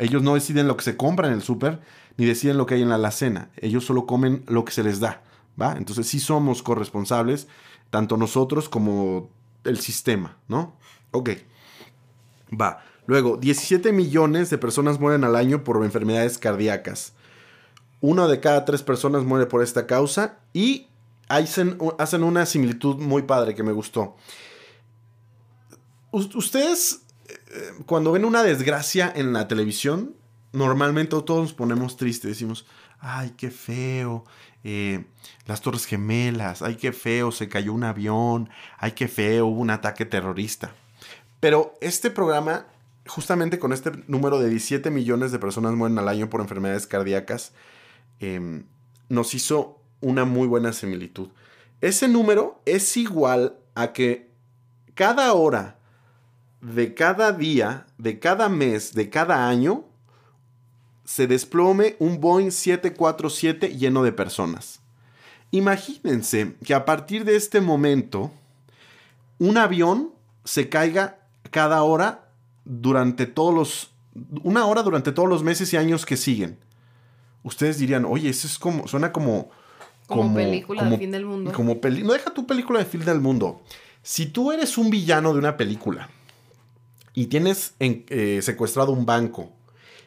[0.00, 1.78] Ellos no deciden lo que se compra en el súper,
[2.16, 3.50] ni deciden lo que hay en la alacena.
[3.56, 5.22] Ellos solo comen lo que se les da.
[5.76, 7.46] Entonces sí somos corresponsables,
[7.90, 9.30] tanto nosotros como
[9.62, 10.74] el sistema, ¿no?
[11.12, 11.30] Ok.
[12.58, 12.82] Va.
[13.06, 17.12] Luego, 17 millones de personas mueren al año por enfermedades cardíacas.
[18.00, 20.88] Una de cada tres personas muere por esta causa y
[21.28, 21.78] hacen,
[22.22, 24.16] una similitud muy padre que me gustó.
[26.10, 30.16] Ustedes, eh, cuando ven una desgracia en la televisión,
[30.52, 32.66] normalmente todos nos ponemos tristes, decimos,
[32.98, 34.24] ay, qué feo,
[34.64, 35.04] eh,
[35.46, 39.70] las Torres Gemelas, ay, qué feo, se cayó un avión, ay, qué feo, hubo un
[39.70, 40.74] ataque terrorista.
[41.40, 42.66] Pero este programa,
[43.06, 47.52] justamente con este número de 17 millones de personas mueren al año por enfermedades cardíacas,
[48.20, 48.64] em,
[49.08, 51.28] nos hizo una muy buena similitud.
[51.80, 54.30] Ese número es igual a que
[54.94, 55.78] cada hora
[56.60, 59.84] de cada día, de cada mes, de cada año,
[61.04, 64.80] se desplome un Boeing 747 lleno de personas.
[65.50, 68.30] Imagínense que a partir de este momento,
[69.38, 70.12] un avión
[70.44, 71.19] se caiga
[71.50, 72.30] cada hora
[72.64, 73.90] durante todos los.
[74.42, 76.58] Una hora durante todos los meses y años que siguen.
[77.42, 78.86] Ustedes dirían, oye, eso es como.
[78.88, 79.50] Suena como.
[80.06, 81.52] Como, película de fin del mundo.
[81.52, 83.62] Como no deja tu película de fin del mundo.
[84.02, 86.08] Si tú eres un villano de una película
[87.14, 89.52] y tienes eh, secuestrado un banco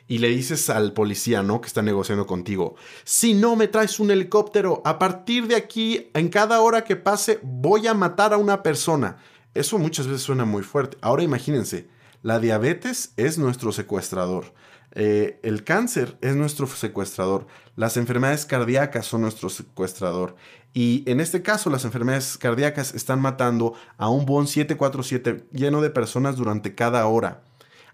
[0.08, 1.62] y le dices al policía, ¿no?
[1.62, 2.75] Que está negociando contigo,
[3.06, 7.39] si no me traes un helicóptero, a partir de aquí, en cada hora que pase,
[7.41, 9.17] voy a matar a una persona.
[9.53, 10.97] Eso muchas veces suena muy fuerte.
[11.01, 11.87] Ahora imagínense,
[12.21, 14.53] la diabetes es nuestro secuestrador.
[14.95, 17.47] Eh, el cáncer es nuestro secuestrador.
[17.75, 20.35] Las enfermedades cardíacas son nuestro secuestrador.
[20.73, 25.89] Y en este caso, las enfermedades cardíacas están matando a un Bon 747 lleno de
[25.89, 27.43] personas durante cada hora,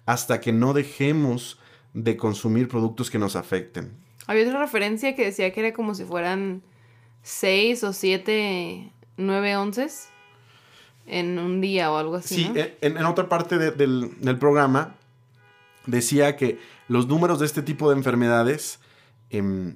[0.06, 1.60] hasta que no dejemos
[1.94, 3.98] de consumir productos que nos afecten.
[4.28, 6.62] Había otra referencia que decía que era como si fueran
[7.24, 10.10] 6 o 7, 9 onces
[11.10, 12.36] en un día o algo así.
[12.36, 14.96] Sí, en, otra parte del, programa
[15.86, 18.80] decía que los números de este tipo de enfermedades
[19.30, 19.76] em,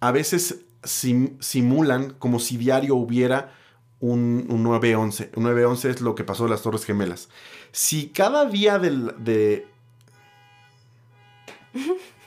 [0.00, 3.52] a veces simulan como si diario hubiera
[4.00, 5.32] un, un 911.
[5.36, 7.28] Un 911 es lo que pasó en las Torres Gemelas.
[7.72, 9.66] Si cada día del, de...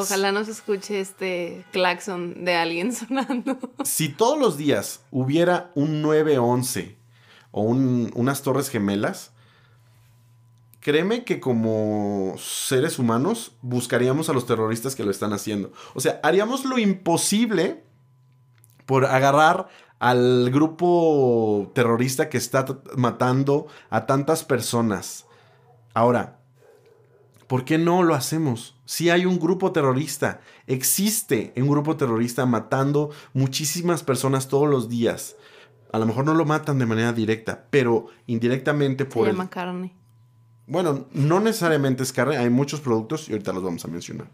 [0.00, 3.58] Ojalá no se escuche este claxon de alguien sonando.
[3.84, 6.96] Si todos los días hubiera un 911
[7.52, 9.32] o unas torres gemelas,
[10.80, 15.72] créeme que como seres humanos buscaríamos a los terroristas que lo están haciendo.
[15.94, 17.84] O sea, haríamos lo imposible
[18.86, 19.68] por agarrar
[20.00, 22.64] al grupo terrorista que está
[22.96, 25.26] matando a tantas personas.
[25.92, 26.39] Ahora,
[27.50, 28.76] ¿por qué no lo hacemos?
[28.84, 35.34] Si hay un grupo terrorista, existe un grupo terrorista matando muchísimas personas todos los días.
[35.90, 39.26] A lo mejor no lo matan de manera directa, pero indirectamente por...
[39.26, 39.92] Se llama carne.
[40.68, 44.28] Bueno, no necesariamente es carne, hay muchos productos y ahorita los vamos a mencionar.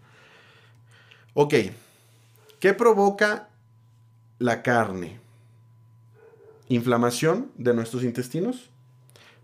[1.33, 1.55] Ok,
[2.61, 3.49] ¿qué provoca
[4.39, 5.19] la carne?
[6.69, 8.69] Inflamación de nuestros intestinos,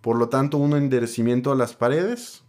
[0.03, 2.42] por lo tanto un enderecimiento a las paredes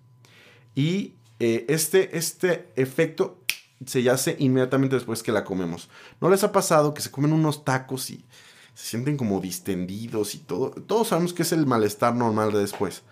[0.75, 3.43] y eh, este, este efecto
[3.85, 5.89] se hace inmediatamente después que la comemos.
[6.21, 8.25] ¿No les ha pasado que se comen unos tacos y
[8.73, 10.69] se sienten como distendidos y todo?
[10.69, 13.03] Todos sabemos que es el malestar normal de después.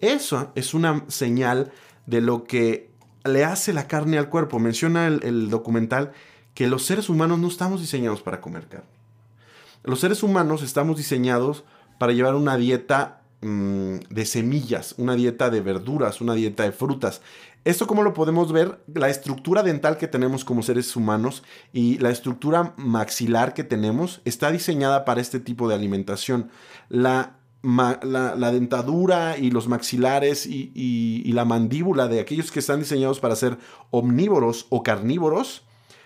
[0.00, 1.72] Eso es una señal
[2.06, 2.90] de lo que
[3.24, 4.58] le hace la carne al cuerpo.
[4.58, 6.12] Menciona el, documental
[6.54, 8.86] que los seres humanos no estamos diseñados para comer carne.
[9.84, 11.64] Los seres humanos estamos diseñados
[11.98, 17.20] para llevar una dieta mm, de semillas, una dieta de verduras, una dieta de frutas.
[17.64, 22.10] Esto como lo podemos ver, la estructura dental que tenemos como seres humanos y la
[22.10, 26.50] estructura maxilar que tenemos está diseñada para este tipo de alimentación.
[26.88, 33.36] La la, dentadura y los maxilares y, la mandíbula de aquellos que están diseñados para
[33.36, 33.58] ser
[33.90, 35.62] omnívoros o carnívoros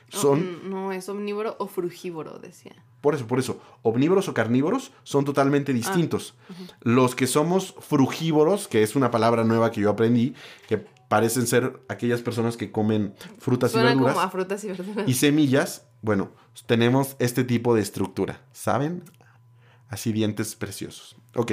[0.09, 0.70] son...
[0.70, 2.77] No, es omnívoro o frugívoro, decía.
[3.01, 6.35] Por eso, por eso, omnívoros o carnívoros son totalmente ah, distintos.
[6.81, 10.35] Los que somos frugívoros, que es una palabra nueva que yo aprendí,
[10.69, 10.79] que
[11.09, 14.15] parecen ser aquellas personas que comen frutas y verduras.
[14.15, 15.09] Como a frutas y verduras.
[15.09, 16.33] Y semillas, bueno,
[16.67, 19.05] tenemos este tipo de estructura, ¿saben?
[19.89, 21.17] Así dientes preciosos.
[21.35, 21.53] Ok.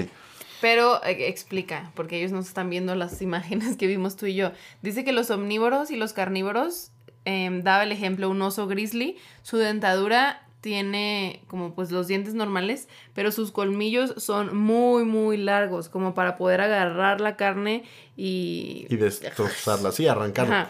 [0.62, 4.52] Pero eh, explica, porque ellos no están viendo las imágenes que vimos tú y yo.
[4.82, 6.92] Dice que los omnívoros y los carnívoros,
[7.26, 12.88] em, daba el ejemplo un oso grizzly, su dentadura tiene como pues los dientes normales,
[13.14, 17.84] pero sus colmillos son muy, muy largos, como para poder agarrar la carne
[18.16, 18.88] y...
[18.90, 20.70] Y destrozarla, sí, arrancarla.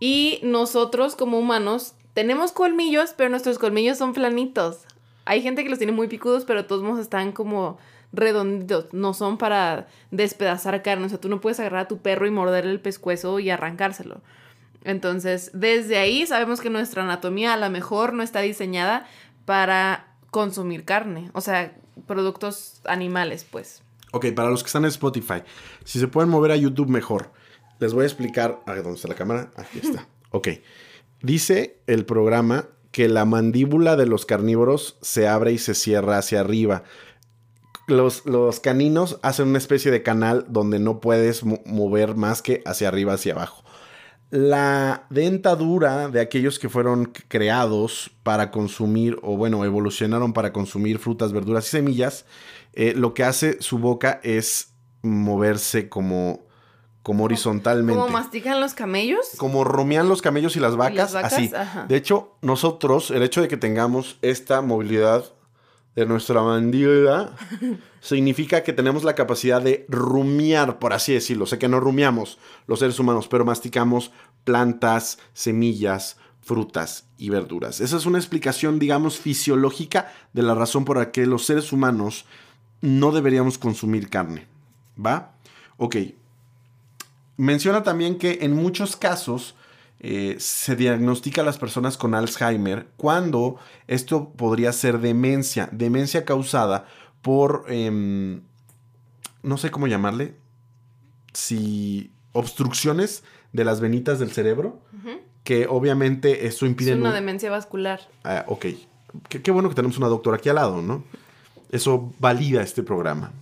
[0.00, 4.86] Y nosotros como humanos tenemos colmillos, pero nuestros colmillos son planitos.
[5.26, 7.76] Hay gente que los tiene muy picudos, pero todos modos están como
[8.14, 12.26] redonditos, no son para despedazar carne, o sea, tú no puedes agarrar a tu perro
[12.26, 14.22] y morderle el pescuezo y arrancárselo.
[14.86, 19.04] Entonces, desde ahí sabemos que nuestra anatomía a lo mejor no está diseñada
[19.46, 21.74] para consumir carne, o sea,
[22.06, 23.82] productos animales, pues.
[24.12, 25.42] Ok, para los que están en Spotify,
[25.84, 27.32] si se pueden mover a YouTube mejor,
[27.78, 28.60] les voy a explicar.
[28.66, 29.50] A ¿dónde está la cámara?
[29.56, 30.06] Aquí está.
[30.30, 30.48] Ok.
[31.22, 36.40] Dice el programa que la mandíbula de los carnívoros se abre y se cierra hacia
[36.40, 36.82] arriba
[37.86, 43.14] los, caninos hacen una especie de canal donde no puedes mover más que hacia arriba,
[43.14, 43.64] hacia abajo.
[44.30, 51.32] La dentadura de aquellos que fueron creados para consumir, o bueno, evolucionaron para consumir frutas,
[51.32, 52.24] verduras y semillas,
[52.72, 56.44] eh, lo que hace su boca es moverse como,
[57.02, 58.00] como horizontalmente.
[58.00, 59.26] ¿Cómo mastican los camellos?
[59.36, 61.32] Como rumian los camellos y las vacas, las vacas?
[61.32, 61.50] así.
[61.54, 61.86] Ajá.
[61.86, 65.35] De hecho, nosotros, el hecho de que tengamos esta movilidad
[65.96, 67.34] de nuestra mandíbula
[68.00, 71.46] significa que tenemos la capacidad de rumiar, por así decirlo.
[71.46, 74.12] Sé que no rumiamos los seres humanos, pero masticamos
[74.44, 77.80] plantas, semillas, frutas y verduras.
[77.80, 82.26] Esa es una explicación, digamos, fisiológica de la razón por la que los seres humanos
[82.82, 84.46] no deberíamos consumir carne.
[85.04, 85.32] ¿Va?
[85.78, 85.96] Ok.
[87.38, 89.56] Menciona también que en muchos casos
[90.00, 93.56] eh, se diagnostica a las personas con Alzheimer cuando
[93.86, 96.86] esto podría ser demencia, demencia causada
[97.22, 98.42] por, em,
[99.42, 100.36] no sé cómo llamarle,
[101.32, 104.80] si obstrucciones de las venitas del cerebro,
[105.44, 106.92] que obviamente eso impide...
[106.92, 108.00] Es una demencia vascular.
[108.24, 108.66] Ah, ok.
[109.28, 111.04] Qué, qué bueno que tenemos una doctora aquí al lado, ¿no?
[111.70, 113.32] Eso valida este programa.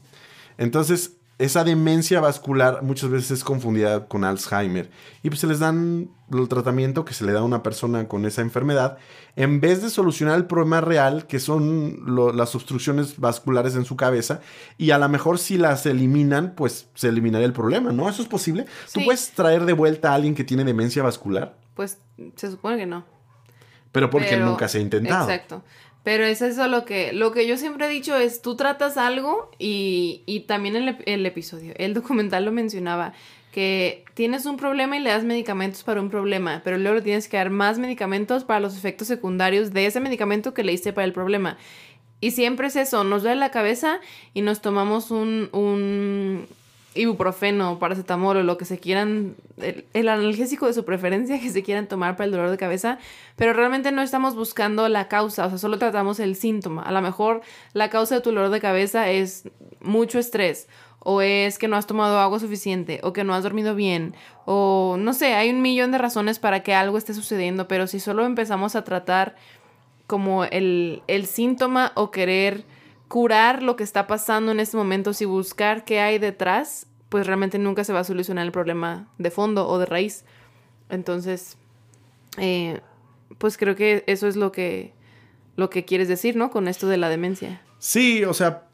[0.58, 4.90] Entonces, esa demencia vascular muchas veces es confundida con Alzheimer.
[5.22, 8.24] Y pues se les dan el tratamiento que se le da a una persona con
[8.24, 8.98] esa enfermedad,
[9.36, 13.96] en vez de solucionar el problema real, que son lo- las obstrucciones vasculares en su
[13.96, 14.40] cabeza,
[14.78, 18.08] y a lo mejor si las eliminan, pues se eliminaría el problema, ¿no?
[18.08, 18.66] ¿Eso es posible?
[18.92, 21.56] ¿Tú puedes traer de vuelta a alguien que tiene demencia vascular?
[21.74, 21.98] Pues
[22.36, 23.04] se supone que no.
[23.92, 25.28] Pero porque Pero- nunca se ha intentado.
[25.30, 25.62] Exacto.
[26.04, 29.50] Pero es eso lo que, lo que yo siempre he dicho es, tú tratas algo
[29.58, 33.14] y, y también el, el episodio, el documental lo mencionaba,
[33.50, 37.28] que tienes un problema y le das medicamentos para un problema, pero luego le tienes
[37.28, 41.06] que dar más medicamentos para los efectos secundarios de ese medicamento que le diste para
[41.06, 41.56] el problema.
[42.20, 44.00] Y siempre es eso, nos duele la cabeza
[44.34, 46.46] y nos tomamos un, un
[46.94, 51.62] ibuprofeno, paracetamol o lo que se quieran, el, el analgésico de su preferencia que se
[51.62, 52.98] quieran tomar para el dolor de cabeza,
[53.36, 56.82] pero realmente no estamos buscando la causa, o sea, solo tratamos el síntoma.
[56.82, 59.48] A lo mejor la causa de tu dolor de cabeza es
[59.80, 60.68] mucho estrés,
[61.00, 64.14] o es que no has tomado agua suficiente, o que no has dormido bien,
[64.46, 68.00] o no sé, hay un millón de razones para que algo esté sucediendo, pero si
[68.00, 69.34] solo empezamos a tratar
[70.06, 72.64] como el, el síntoma o querer
[73.14, 77.60] curar lo que está pasando en este momento, si buscar qué hay detrás, pues realmente
[77.60, 80.24] nunca se va a solucionar el problema de fondo o de raíz.
[80.88, 81.56] Entonces,
[82.38, 82.80] eh,
[83.38, 84.94] pues creo que eso es lo que,
[85.54, 86.50] lo que quieres decir, ¿no?
[86.50, 87.62] Con esto de la demencia.
[87.78, 88.64] Sí, o sea,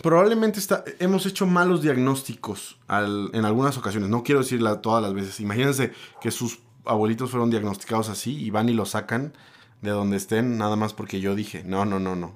[0.00, 4.10] probablemente está, hemos hecho malos diagnósticos al- en algunas ocasiones.
[4.10, 5.40] No quiero decirla todas las veces.
[5.40, 9.32] Imagínense que sus abuelitos fueron diagnosticados así y van y lo sacan
[9.82, 12.32] de donde estén, nada más porque yo dije, no, no, no, no.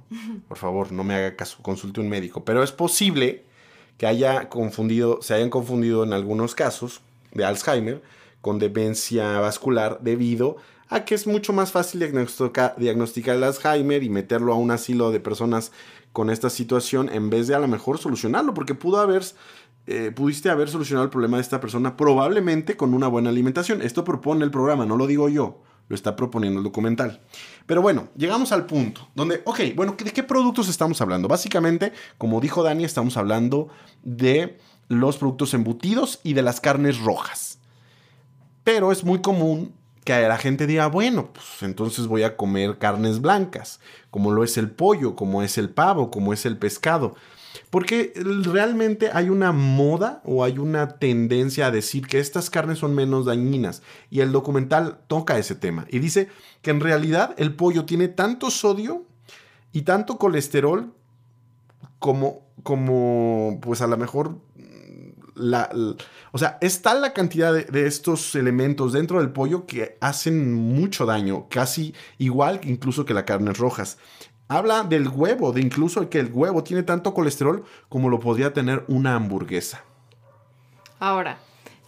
[0.48, 2.44] Por favor, no me haga caso, consulte un médico.
[2.44, 3.44] Pero es posible
[3.98, 7.00] que haya confundido, se hayan confundido en algunos casos
[7.32, 8.02] de Alzheimer
[8.40, 10.56] con demencia vascular debido
[10.88, 15.10] a que es mucho más fácil diagnostica- diagnosticar el Alzheimer y meterlo a un asilo
[15.10, 15.72] de personas
[16.12, 19.24] con esta situación en vez de a lo mejor solucionarlo, porque pudo haber,
[19.86, 23.80] eh, pudiste haber solucionado el problema de esta persona probablemente con una buena alimentación.
[23.80, 27.20] Esto propone el programa, no lo digo yo, lo está proponiendo el documental.
[27.66, 31.28] Pero bueno, llegamos al punto donde, ok, bueno, ¿de qué productos estamos hablando?
[31.28, 33.68] Básicamente, como dijo Dani, estamos hablando
[34.02, 37.58] de los productos embutidos y de las carnes rojas.
[38.64, 43.20] Pero es muy común que la gente diga, bueno, pues entonces voy a comer carnes
[43.20, 43.78] blancas,
[44.10, 47.16] como lo es el pollo, como es el pavo, como es el pescado.
[47.72, 48.12] Porque
[48.44, 53.24] realmente hay una moda o hay una tendencia a decir que estas carnes son menos
[53.24, 53.82] dañinas.
[54.10, 55.86] Y el documental toca ese tema.
[55.88, 56.28] Y dice
[56.60, 59.06] que en realidad el pollo tiene tanto sodio
[59.72, 60.92] y tanto colesterol
[61.98, 64.36] como, como pues a lo mejor
[65.34, 65.96] la, la-
[66.32, 70.52] o sea, es tal la cantidad de, de estos elementos dentro del pollo que hacen
[70.54, 73.98] mucho daño, casi igual incluso que las carnes rojas.
[74.56, 78.84] Habla del huevo, de incluso que el huevo tiene tanto colesterol como lo podría tener
[78.86, 79.82] una hamburguesa.
[80.98, 81.38] Ahora,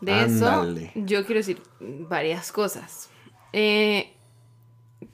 [0.01, 0.93] de Ándale.
[0.95, 3.11] eso yo quiero decir varias cosas.
[3.53, 4.15] Eh,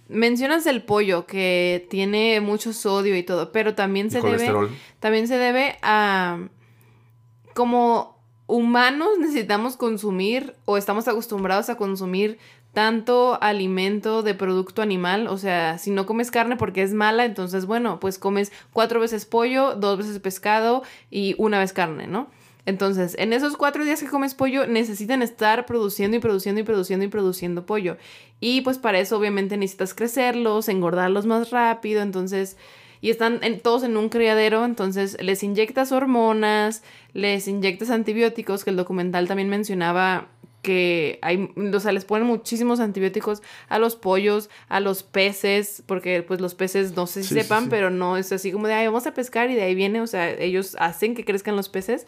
[0.09, 4.69] mencionas el pollo que tiene mucho sodio y todo, pero también se debe
[5.01, 6.39] también se debe a
[7.55, 12.39] como humanos necesitamos consumir o estamos acostumbrados a consumir
[12.73, 17.67] tanto alimento de producto animal, o sea, si no comes carne porque es mala, entonces
[17.67, 22.29] bueno, pues comes cuatro veces pollo, dos veces pescado y una vez carne, ¿no?
[22.67, 27.05] Entonces, en esos cuatro días que comes pollo, necesitan estar produciendo y produciendo y produciendo
[27.05, 27.97] y produciendo pollo.
[28.39, 32.57] Y pues para eso obviamente necesitas crecerlos, engordarlos más rápido, entonces
[33.03, 36.83] y están en- todos en un criadero, entonces les inyectas hormonas,
[37.15, 40.29] les inyectas antibióticos, que el documental también mencionaba
[40.71, 46.23] que hay, o sea, les ponen muchísimos antibióticos a los pollos, a los peces, porque
[46.23, 49.09] pues los peces no sé si sepan, pero no es así como de, ay, vamos
[49.09, 52.07] a pescar y de ahí viene, o sea, ellos hacen que crezcan los peces.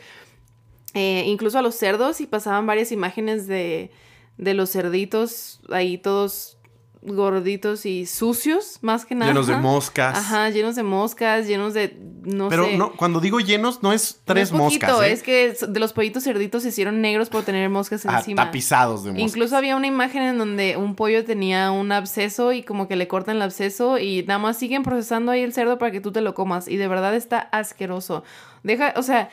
[0.95, 3.91] Eh, incluso a los cerdos y pasaban varias imágenes de,
[4.37, 6.57] de los cerditos ahí todos
[7.03, 9.31] gorditos y sucios, más que nada.
[9.33, 10.17] Llenos de moscas.
[10.17, 12.77] Ajá, llenos de moscas, llenos de, no Pero sé.
[12.77, 15.09] no, cuando digo llenos, no es tres no es poquito, moscas.
[15.09, 15.13] ¿eh?
[15.13, 18.45] Es que de los pollitos cerditos se hicieron negros por tener moscas Ah, encima.
[18.45, 19.29] tapizados de moscas.
[19.29, 23.09] Incluso había una imagen en donde un pollo tenía un absceso y como que le
[23.09, 26.21] cortan el absceso y nada más siguen procesando ahí el cerdo para que tú te
[26.21, 26.69] lo comas.
[26.69, 28.23] Y de verdad está asqueroso.
[28.63, 29.29] Deja, o sea,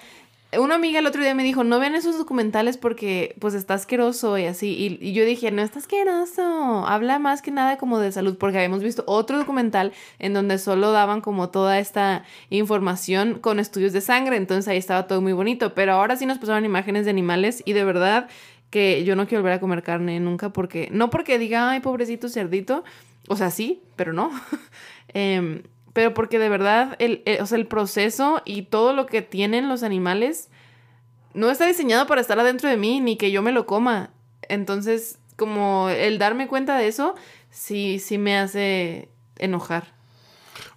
[0.58, 4.38] una amiga el otro día me dijo, no vean esos documentales porque pues está asqueroso
[4.38, 5.00] y así.
[5.00, 6.88] Y, yo dije, no está asqueroso.
[6.88, 10.92] Habla más que nada como de salud porque habíamos visto otro documental en donde solo
[10.92, 14.38] daban como toda esta información con estudios de sangre.
[14.38, 15.76] Entonces ahí estaba todo muy bonito.
[15.76, 18.28] Pero ahora sí nos pasaron imágenes de animales y de verdad
[18.72, 22.30] que yo no quiero volver a comer carne nunca porque, no porque diga, ay, pobrecito
[22.30, 22.84] cerdito,
[23.28, 24.32] o sea, sí, pero no.
[25.14, 25.64] Em,
[25.94, 29.70] pero porque de verdad, el, el- o sea, el proceso y todo lo que tienen
[29.70, 30.50] los animales
[31.34, 34.12] no está diseñado para estar adentro de mí ni que yo me lo coma.
[34.50, 37.16] Entonces, como el darme cuenta de eso,
[37.52, 39.94] sí, sí me hace enojar.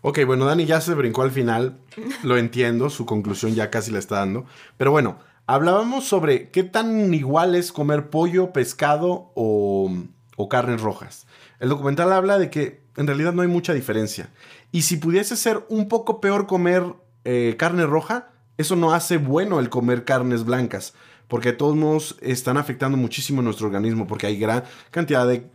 [0.03, 1.79] Ok, bueno, Dani ya se brincó al final.
[2.23, 4.45] Lo entiendo, su conclusión ya casi la está dando.
[4.77, 9.91] Pero bueno, hablábamos sobre qué tan igual es comer pollo, pescado o,
[10.37, 11.27] o carnes rojas.
[11.61, 14.29] El documental habla de que en realidad no hay mucha diferencia.
[14.73, 16.83] Y si pudiese ser un poco peor comer
[17.25, 20.95] eh, carne roja, eso no hace bueno el comer carnes blancas.
[21.29, 24.07] Porque de todos modos están afectando muchísimo nuestro organismo.
[24.07, 25.47] Porque hay gran cantidad de,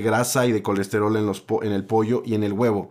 [0.00, 2.90] grasa y de colesterol en el pollo y en el huevo.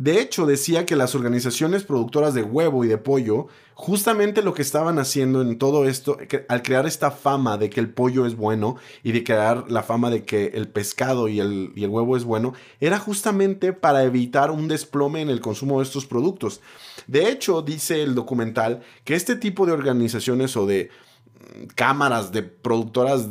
[0.00, 3.48] De hecho, decía que las organizaciones productoras de huevo y de pollo,
[3.80, 6.18] justamente lo que estaban haciendo en todo esto,
[6.50, 10.10] al crear esta fama de que el pollo es bueno y de crear la fama
[10.10, 14.50] de que el pescado y el, y el huevo es bueno, era justamente para evitar
[14.50, 16.60] un desplome en el consumo de estos productos.
[17.06, 20.90] De hecho, dice el documental que este tipo de organizaciones o de
[21.38, 23.28] mm, cámaras de productoras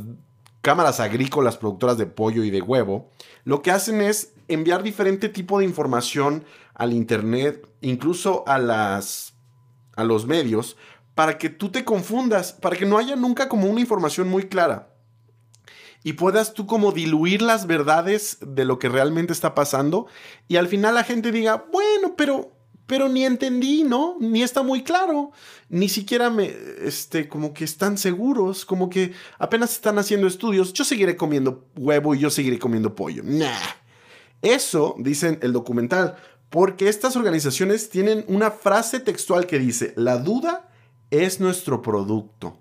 [0.61, 3.11] cámaras agrícolas productoras de pollo y de huevo,
[3.43, 6.43] lo que hacen es enviar diferente tipo de información
[6.73, 9.35] al internet, incluso a las
[9.99, 10.77] a los medios,
[11.15, 14.93] para que tú te confundas, para que no haya nunca como una información muy clara.
[16.03, 20.07] Y puedas tú como diluir las verdades de lo que realmente está pasando
[20.47, 22.53] y al final la gente diga, bueno, pero
[22.89, 24.17] pero ni entendí, ¿no?
[24.19, 25.31] Ni está muy claro.
[25.69, 30.73] Ni siquiera me, este, como que están seguros, como que apenas están haciendo estudios.
[30.73, 33.21] Yo seguiré comiendo huevo y yo seguiré comiendo pollo.
[33.23, 33.53] Nah.
[34.41, 36.15] Eso, dicen el documental,
[36.49, 40.69] porque estas organizaciones tienen una frase textual que dice, la duda
[41.11, 42.57] es nuestro producto.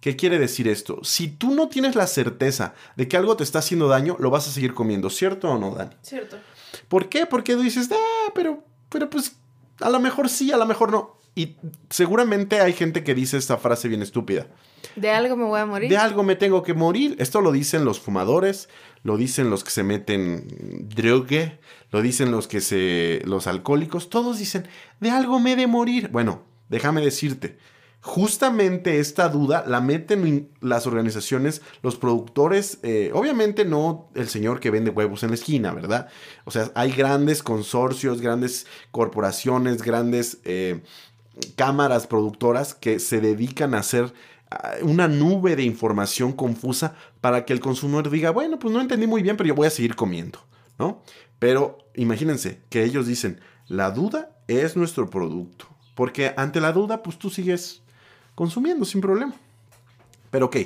[0.00, 0.98] ¿Qué quiere decir esto?
[1.04, 4.48] Si tú no tienes la certeza de que algo te está haciendo daño, lo vas
[4.48, 5.92] a seguir comiendo, ¿cierto o no, Dani?
[6.02, 6.38] Cierto.
[6.88, 7.26] ¿Por qué?
[7.26, 9.36] Porque tú dices, ah, pero, pero pues
[9.80, 11.18] a lo mejor sí, a lo mejor no.
[11.34, 11.56] Y
[11.88, 14.46] seguramente hay gente que dice esta frase bien estúpida.
[14.96, 15.88] De algo me voy a morir.
[15.88, 17.16] De algo me tengo que morir.
[17.18, 18.68] Esto lo dicen los fumadores,
[19.02, 21.58] lo dicen los que se meten drogue,
[21.90, 23.22] lo dicen los que se.
[23.24, 24.10] los alcohólicos.
[24.10, 24.68] Todos dicen,
[25.00, 26.08] de algo me he de morir.
[26.08, 27.58] Bueno, déjame decirte.
[28.04, 34.72] Justamente esta duda la meten las organizaciones, los productores, eh, obviamente no el señor que
[34.72, 36.08] vende huevos en la esquina, ¿verdad?
[36.44, 40.82] O sea, hay grandes consorcios, grandes corporaciones, grandes eh,
[41.54, 44.12] cámaras productoras que se dedican a hacer
[44.82, 49.22] una nube de información confusa para que el consumidor diga, bueno, pues no entendí muy
[49.22, 50.40] bien, pero yo voy a seguir comiendo,
[50.78, 51.02] ¿no?
[51.38, 57.18] Pero imagínense que ellos dicen, la duda es nuestro producto, porque ante la duda, pues
[57.18, 57.82] tú sigues
[58.34, 59.34] consumiendo sin problema.
[60.30, 60.56] Pero ok,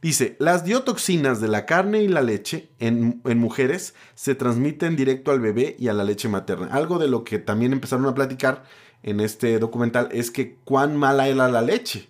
[0.00, 5.30] dice, las diotoxinas de la carne y la leche en, en mujeres se transmiten directo
[5.30, 6.68] al bebé y a la leche materna.
[6.72, 8.64] Algo de lo que también empezaron a platicar
[9.02, 12.08] en este documental es que cuán mala era la leche.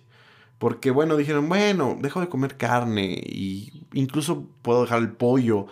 [0.59, 5.67] Porque bueno, dijeron, bueno, dejo de comer carne y incluso puedo dejar el pollo.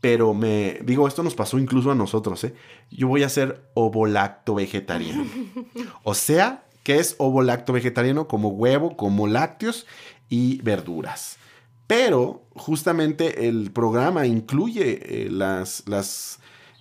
[0.00, 2.54] Pero me digo, esto nos pasó incluso a nosotros, ¿eh?
[2.90, 5.24] Yo voy a ser ovolacto vegetariano.
[6.02, 9.86] O sea, que es ovolacto vegetariano como huevo, como lácteos
[10.28, 11.38] y verduras.
[11.86, 16.40] Pero justamente el programa incluye eh, las, las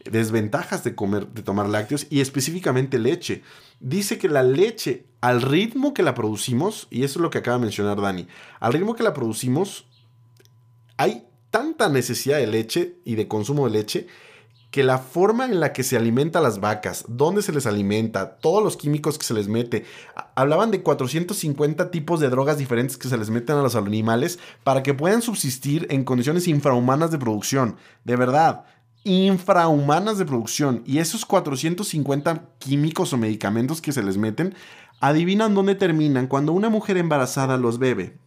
[0.09, 3.43] desventajas de comer, de tomar lácteos y específicamente leche.
[3.79, 7.57] Dice que la leche, al ritmo que la producimos, y eso es lo que acaba
[7.57, 8.27] de mencionar Dani,
[8.59, 9.85] al ritmo que la producimos,
[10.97, 14.07] hay tanta necesidad de leche y de consumo de leche
[14.71, 18.37] que la forma en la que se alimenta a las vacas, dónde se les alimenta,
[18.37, 19.83] todos los químicos que se les mete,
[20.33, 24.81] hablaban de 450 tipos de drogas diferentes que se les meten a los animales para
[24.81, 27.75] que puedan subsistir en condiciones infrahumanas de producción.
[28.05, 28.63] De verdad,
[29.03, 30.83] infrahumanas de producción.
[30.85, 34.55] Y esos 450 químicos o medicamentos que se les meten,
[34.99, 38.17] adivinan dónde terminan cuando una mujer embarazada los bebe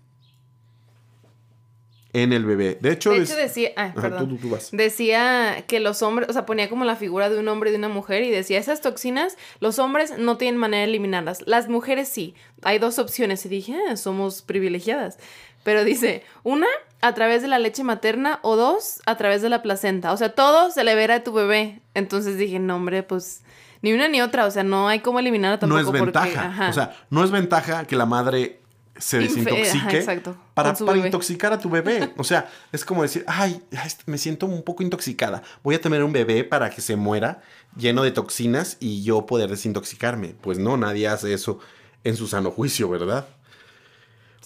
[2.14, 2.78] en el bebé.
[2.80, 4.38] De hecho, decía, ah, perdón.
[4.70, 7.78] decía que los hombres, o sea, ponía como la figura de un hombre y de
[7.78, 12.08] una mujer y decía, esas toxinas, los hombres no tienen manera de eliminarlas, las mujeres
[12.08, 12.34] sí.
[12.62, 15.18] Hay dos opciones y dije, ah, somos privilegiadas.
[15.64, 16.68] Pero dice, una,
[17.00, 20.12] a través de la leche materna o dos, a través de la placenta.
[20.12, 21.80] O sea, todo se le verá a tu bebé.
[21.94, 23.42] Entonces dije, no, hombre, pues
[23.82, 24.46] ni una ni otra.
[24.46, 25.82] O sea, no hay cómo eliminarla tampoco.
[25.82, 26.68] No es ventaja.
[26.70, 28.60] o sea, no es ventaja que la madre
[28.96, 30.06] se desintoxique
[30.54, 32.12] para, intoxicar a tu bebé.
[32.16, 33.60] O sea, es como decir, ay,
[34.06, 35.42] me siento un poco intoxicada.
[35.62, 37.42] Voy a tener un bebé para que se muera
[37.76, 40.34] lleno de toxinas y yo poder desintoxicarme.
[40.40, 41.58] Pues no, nadie hace eso
[42.04, 43.26] en su sano juicio, ¿verdad?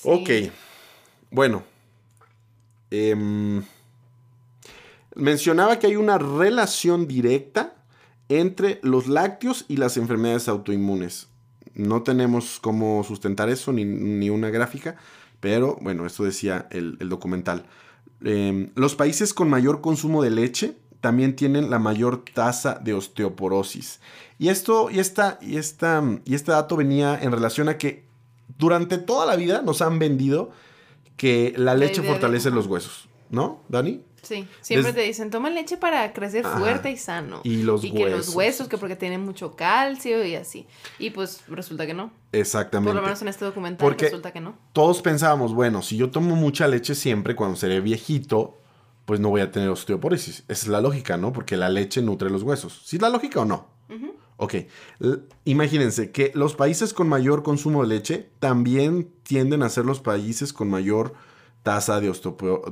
[0.04, 0.30] Ok.
[1.30, 1.62] Bueno.
[2.90, 3.62] Em,
[5.14, 7.74] mencionaba que hay una relación directa
[8.28, 11.28] entre los lácteos y las enfermedades autoinmunes.
[11.74, 14.96] No tenemos cómo sustentar eso, ni, una gráfica,
[15.40, 17.66] pero bueno, esto decía el, documental.
[18.24, 24.00] Em, los países con mayor consumo de leche también tienen la mayor tasa de osteoporosis.
[24.38, 28.04] Y esto, y esta, y esta, y este dato venía en relación a que
[28.58, 30.50] durante toda la vida nos han vendido
[31.18, 34.02] que la leche fortalece los huesos, ¿no, Dani?
[34.22, 37.40] Sí, siempre te dicen, toma leche para crecer fuerte y sano.
[37.44, 37.98] Y los huesos.
[37.98, 40.66] Y que los huesos, que porque tienen mucho calcio y así.
[40.98, 42.10] Y pues resulta que no.
[42.32, 42.92] Exactamente.
[42.92, 44.56] Por lo menos en este documental resulta que no.
[44.72, 48.58] Todos pensábamos, bueno, si yo tomo mucha leche siempre, cuando seré viejito,
[49.04, 50.44] pues no voy a tener osteoporosis.
[50.48, 51.32] Esa es la lógica, ¿no?
[51.32, 52.82] Porque la leche nutre los huesos.
[52.84, 53.68] ¿Sí es la lógica o no?
[54.40, 54.54] Ok.
[55.44, 60.52] imagínense que los países con mayor consumo de leche también tienden a ser los países
[60.52, 61.14] con mayor
[61.64, 62.06] tasa de,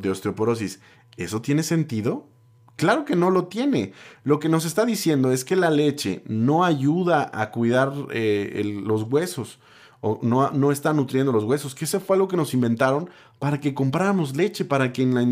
[0.01, 0.81] de osteoporosis.
[1.17, 2.29] ¿Eso tiene sentido?
[2.77, 3.93] Claro que no lo tiene.
[4.23, 9.03] Lo que nos está diciendo es que la leche no ayuda a cuidar eh, los
[9.03, 9.59] huesos
[10.03, 13.09] o no, no, está nutriendo los huesos, que eso fue algo que nos inventaron
[13.39, 15.23] para que compráramos leche, para que en la,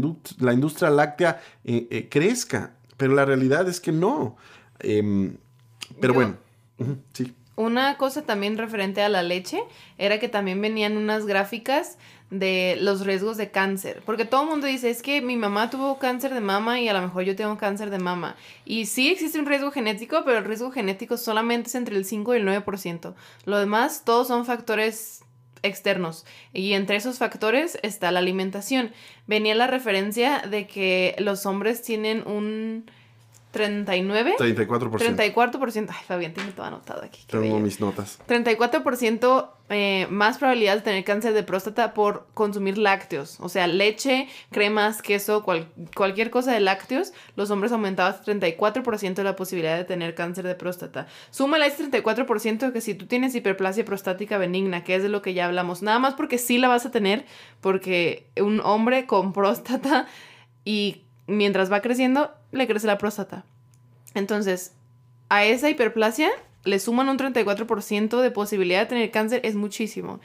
[0.53, 2.76] industria láctea eh, eh, crezca.
[2.97, 4.37] Pero la realidad es que no.
[4.80, 5.37] Em,
[6.01, 6.36] pero bueno,
[7.12, 7.34] sí.
[7.57, 9.62] Una cosa también referente a la leche
[9.97, 11.99] era que también venían unas gráficas
[12.30, 14.03] de los riesgos de cáncer.
[14.05, 16.92] Porque todo el mundo dice, es que mi mamá tuvo cáncer de mama y a
[16.92, 18.34] lo mejor yo tengo cáncer de mama.
[18.64, 22.34] Y sí existe un riesgo genético, pero el riesgo genético solamente es entre el 5
[22.34, 23.14] y el 9%.
[23.45, 25.22] Lo demás, todos son factores
[25.62, 26.26] externos.
[26.53, 28.92] Y entre esos factores está la alimentación.
[29.28, 32.90] Venía la referencia de que los hombres tienen un
[33.55, 34.34] 39.
[34.36, 35.16] 34%.
[35.16, 35.86] 34%.
[35.88, 37.20] Ay, Fabián, tiene todo anotado aquí.
[37.28, 38.18] Tengo mis notas.
[38.26, 43.38] 34% eh, más probabilidad de tener cáncer de próstata por consumir lácteos.
[43.38, 45.44] O sea, leche, cremas, queso,
[45.94, 47.12] cualquier cosa de lácteos.
[47.36, 51.07] Los hombres aumentaban 34% la posibilidad de tener cáncer de próstata.
[51.30, 55.32] Súmale ese 34% que si tú tienes hiperplasia prostática benigna, que es de lo que
[55.32, 57.24] ya hablamos, nada más porque sí la vas a tener,
[57.61, 60.07] porque un hombre con próstata
[60.64, 63.44] y mientras va creciendo, le crece la próstata.
[64.14, 64.74] Entonces,
[65.28, 66.30] a esa hiperplasia
[66.64, 70.20] le suman un 34% de posibilidad de tener cáncer, es muchísimo.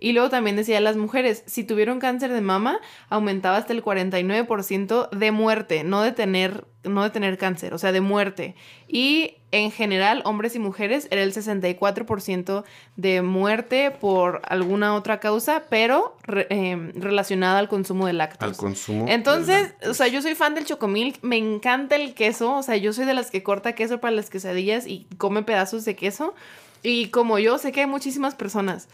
[0.00, 5.10] Y luego también decía, las mujeres, si tuvieron cáncer de mama, aumentaba hasta el 49%
[5.10, 8.54] de muerte, no de, tener, no de tener cáncer, o sea, de muerte.
[8.86, 12.64] Y en general, hombres y mujeres, era el 64%
[12.96, 16.16] de muerte por alguna otra causa, pero
[16.50, 18.52] em, relacionada al consumo de lácteos.
[18.52, 19.06] Al consumo.
[19.08, 22.92] Entonces, o sea, yo soy fan del chocomilk, me encanta el queso, o sea, yo
[22.92, 26.34] soy de las que corta queso para las quesadillas y come pedazos de queso.
[26.82, 28.88] Y como yo, sé que hay muchísimas personas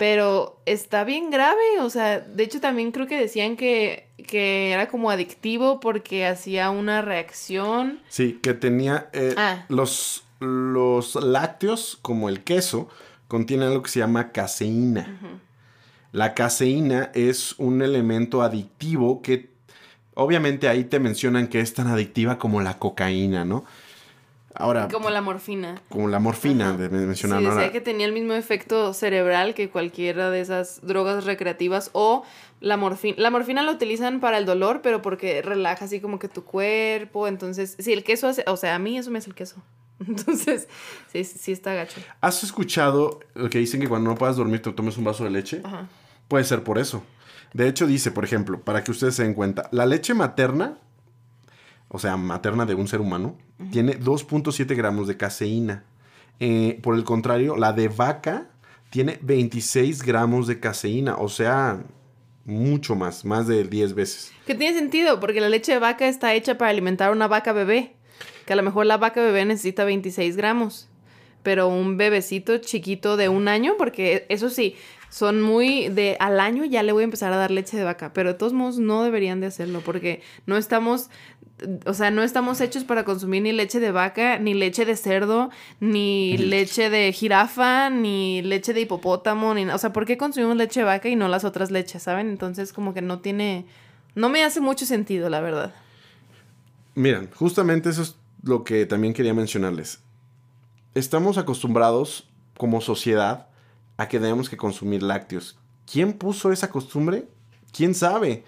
[0.00, 4.88] pero está bien grave, o sea, de hecho también creo que decían que, que era
[4.88, 8.00] como adictivo porque hacía una reacción.
[8.08, 9.66] Sí, que tenía eh, ah.
[9.68, 12.88] los, los lácteos, como el queso,
[13.28, 15.20] contienen algo que se llama caseína.
[16.12, 19.50] La caseína es un elemento adictivo que
[20.14, 23.66] obviamente ahí te mencionan que es tan adictiva como la cocaína, ¿no?
[24.60, 24.88] Ahora.
[24.88, 25.80] Como la morfina.
[25.88, 27.40] Como la morfina, de mencionar.
[27.40, 32.24] Sí, decía que tenía el mismo efecto cerebral que cualquiera de esas drogas recreativas o
[32.60, 33.16] la morfina.
[33.18, 37.26] La morfina la utilizan para el dolor, pero porque relaja así como que tu cuerpo.
[37.26, 38.44] Entonces, si el queso hace.
[38.46, 39.56] O sea, a mí eso me hace el queso.
[40.06, 40.68] Entonces,
[41.12, 42.00] sí, sí está gacho.
[42.20, 45.30] ¿Has escuchado lo que dicen que cuando no puedas dormir te tomes un vaso de
[45.30, 45.60] leche?
[45.64, 45.88] Ajá.
[46.28, 47.02] Puede ser por eso.
[47.52, 50.78] De hecho, dice, por ejemplo, para que ustedes se den cuenta, la leche materna
[51.92, 53.36] o sea, materna de un ser humano,
[53.72, 55.84] tiene 2.7 gramos de caseína.
[56.38, 58.48] Eh, por el contrario, la de vaca
[58.90, 61.82] tiene 26 gramos de caseína, o sea,
[62.44, 64.32] mucho más, más de 10 veces.
[64.46, 67.52] Que tiene sentido, porque la leche de vaca está hecha para alimentar a una vaca
[67.52, 67.96] bebé.
[68.46, 70.88] Que a lo mejor la vaca bebé necesita 26 gramos.
[71.42, 74.76] Pero un bebecito chiquito de un año, porque eso sí,
[75.10, 78.12] son muy de al año ya le voy a empezar a dar leche de vaca,
[78.12, 81.10] pero de todos modos no deberían de hacerlo porque no estamos
[81.86, 85.50] o sea, no estamos hechos para consumir ni leche de vaca, ni leche de cerdo,
[85.80, 90.80] ni leche de jirafa, ni leche de hipopótamo, ni, o sea, ¿por qué consumimos leche
[90.80, 92.28] de vaca y no las otras leches, saben?
[92.28, 93.66] Entonces, como que no tiene
[94.14, 95.72] no me hace mucho sentido, la verdad.
[96.94, 100.00] Miren, justamente eso es lo que también quería mencionarles.
[100.94, 103.48] Estamos acostumbrados como sociedad
[103.96, 105.58] a que tenemos que consumir lácteos.
[105.90, 107.28] ¿Quién puso esa costumbre?
[107.72, 108.44] ¿Quién sabe?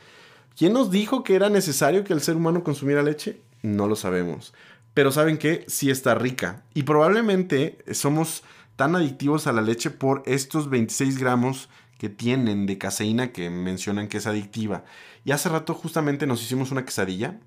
[0.57, 3.41] ¿Quién nos dijo que era necesario que el ser humano consumiera leche?
[3.63, 4.53] No lo sabemos.
[4.95, 5.65] Pero ¿saben qué?
[5.69, 6.65] Sí está rica.
[6.75, 8.43] Y probablemente somos
[8.77, 14.09] tan adictivos a la leche por estos 26 gramos que tienen de caseína que mencionan
[14.09, 14.85] que es adictiva.
[15.25, 17.39] Y hace rato justamente nos hicimos una quesadilla,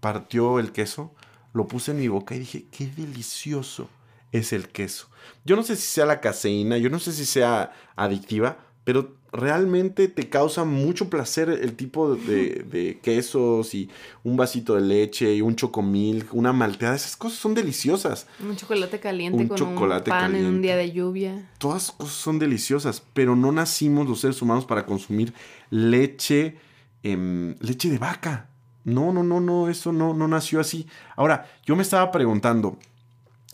[0.00, 1.14] partió el queso,
[1.52, 3.88] lo puse en mi boca y dije, qué delicioso
[4.32, 5.08] es el queso.
[5.44, 10.08] Yo no sé si sea la caseína, yo no sé si sea adictiva, pero realmente
[10.08, 13.88] te causa mucho placer el tipo de, quesos y
[14.24, 16.94] un vasito de leche y un chocomil, una malteada.
[16.94, 18.26] Esas cosas son deliciosas.
[18.40, 21.50] Un chocolate caliente con chocolate un pan en un día de lluvia.
[21.58, 25.32] Todas las cosas son deliciosas, pero no nacimos los seres humanos para consumir
[25.70, 26.56] leche,
[27.02, 28.48] em, leche de vaca.
[28.84, 30.86] No, no, no, no, eso no, no nació así.
[31.16, 32.78] Ahora, yo me estaba preguntando,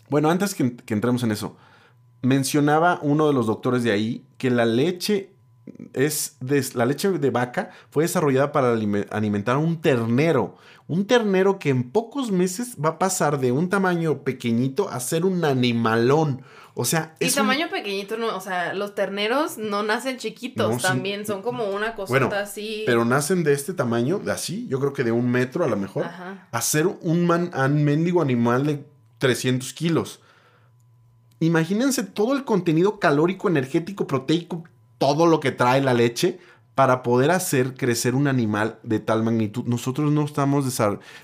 [0.09, 1.55] bueno, antes que, entremos en eso,
[2.21, 5.33] mencionaba uno de los doctores de ahí que la leche
[5.93, 6.37] es
[6.73, 10.55] la leche de vaca fue desarrollada para alimentar a un ternero,
[10.87, 15.25] un ternero que en pocos meses va a pasar de un tamaño pequeñito a ser
[15.25, 16.41] un animalón.
[16.75, 21.25] O sea, es y tamaño pequeñito, no, o sea, los terneros no nacen chiquitos, también
[21.25, 22.83] son como una cosita así.
[22.85, 25.75] Pero nacen de este tamaño, de así, yo creo que de un metro a lo
[25.75, 26.05] mejor,
[26.51, 28.85] a ser un, man, un mendigo animal de
[29.17, 30.21] 300 kilos.
[31.39, 34.63] Imagínense todo el contenido calórico, energético, proteico,
[34.97, 36.39] todo lo que trae la leche
[36.75, 39.65] para poder hacer crecer un animal de tal magnitud.
[39.65, 40.79] Nosotros no estamos,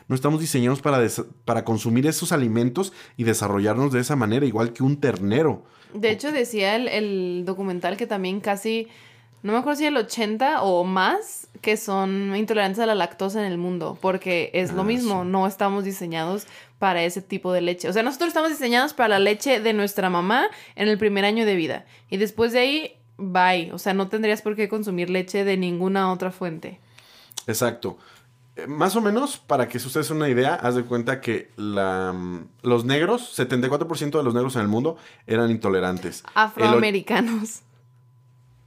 [0.08, 1.06] no estamos diseñados para,
[1.46, 5.64] para consumir esos alimentos y desarrollarnos de esa manera, igual que un ternero.
[5.94, 8.90] De hecho, decía el, el documental que también casi
[9.46, 13.52] no me acuerdo si el 80 o más que son intolerantes a la lactosa en
[13.52, 16.48] el mundo, porque es lo ah, mismo, no estamos diseñados
[16.80, 17.90] para ese tipo de leche.
[17.90, 21.46] O sea, nosotros estamos diseñados para la leche de nuestra mamá en el primer año
[21.46, 21.86] de vida.
[22.10, 23.72] Y después de ahí, bye.
[23.74, 26.80] O sea, no tendrías por qué consumir leche de ninguna otra fuente.
[27.48, 27.98] Exacto.
[28.56, 32.48] Eh, más o menos, para que ustedes una idea, haz de cuenta que la, mm,
[32.64, 34.98] los negros, 74% de los negros en el mundo
[35.28, 36.24] eran intolerantes.
[36.34, 37.62] Afroamericanos.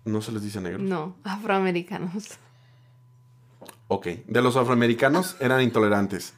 [0.05, 0.83] ¿No se les dice negros?
[0.83, 2.39] No, afroamericanos.
[3.89, 6.35] Ok, de los afroamericanos eran intolerantes.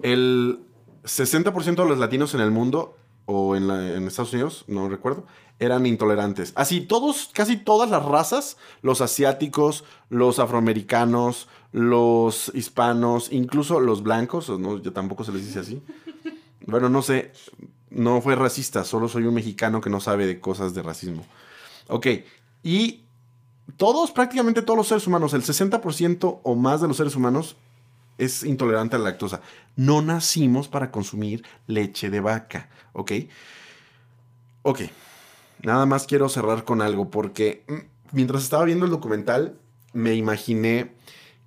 [0.00, 0.60] El
[1.04, 3.70] 60% de los latinos en el mundo, o en,
[4.06, 5.26] Estados Unidos, no recuerdo,
[5.58, 6.52] eran intolerantes.
[6.56, 14.48] Así, todos, casi todas las razas, los asiáticos, los afroamericanos, los hispanos, incluso los blancos,
[14.48, 15.82] no, yo tampoco se les dice así.
[16.66, 17.32] Bueno, no sé,
[17.90, 21.24] no fue racista, solo soy un mexicano que no sabe de cosas de racismo.
[21.88, 22.06] Ok,
[22.62, 23.03] y
[23.76, 27.56] todos, prácticamente todos los seres humanos, el 60% o más de los seres humanos
[28.18, 29.40] es intolerante a la lactosa.
[29.76, 33.12] No nacimos para consumir leche de vaca, ¿ok?
[34.62, 34.80] Ok,
[35.62, 39.58] nada más quiero cerrar con algo porque mm, mientras estaba viendo el documental
[39.92, 40.92] me imaginé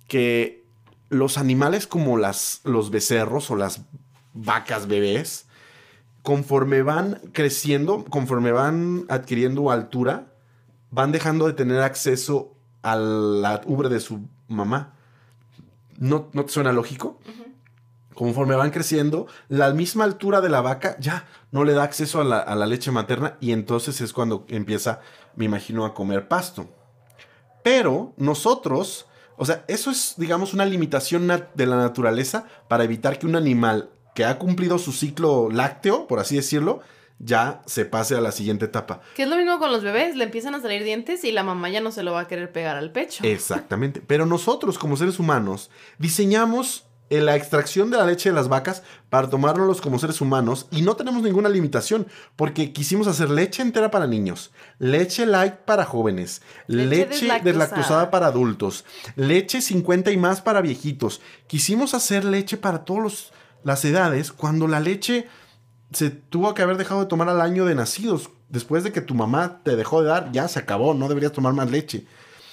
[0.06, 0.64] que
[1.08, 3.82] los animales como las, los becerros o las
[4.34, 5.46] vacas bebés,
[6.22, 10.32] conforme van creciendo, conforme van adquiriendo altura,
[10.90, 14.94] van dejando de tener acceso a la ubre de su mamá.
[15.98, 17.18] ¿No, no te suena lógico?
[18.14, 22.24] Conforme van creciendo, la misma altura de la vaca ya no le da acceso a
[22.24, 25.00] la, leche materna y entonces es cuando empieza,
[25.36, 26.68] me imagino, a comer pasto.
[27.62, 33.26] Pero nosotros, o sea, eso es, digamos, una limitación de la naturaleza para evitar que
[33.26, 36.80] un animal que ha cumplido su ciclo lácteo, por así decirlo,
[37.18, 39.00] ya se pase a la siguiente etapa.
[39.14, 41.68] Que es lo mismo con los bebés, le empiezan a salir dientes y la mamá
[41.68, 43.24] ya no se lo va a querer pegar al pecho.
[43.24, 48.82] Exactamente, pero nosotros como seres humanos diseñamos la extracción de la leche de las vacas
[49.08, 52.06] para tomárnoslos como seres humanos y no tenemos ninguna limitación
[52.36, 58.26] porque quisimos hacer leche entera para niños, leche light para jóvenes, leche, leche deslactosada para
[58.26, 58.84] adultos,
[59.16, 61.22] leche 50 y más para viejitos.
[61.46, 63.32] Quisimos hacer leche para todos los
[63.64, 65.28] las edades cuando la leche
[65.92, 68.30] se tuvo que haber dejado de tomar al año de nacidos.
[68.48, 71.52] Después de que tu mamá te dejó de dar, ya se acabó, no deberías tomar
[71.52, 72.06] más leche.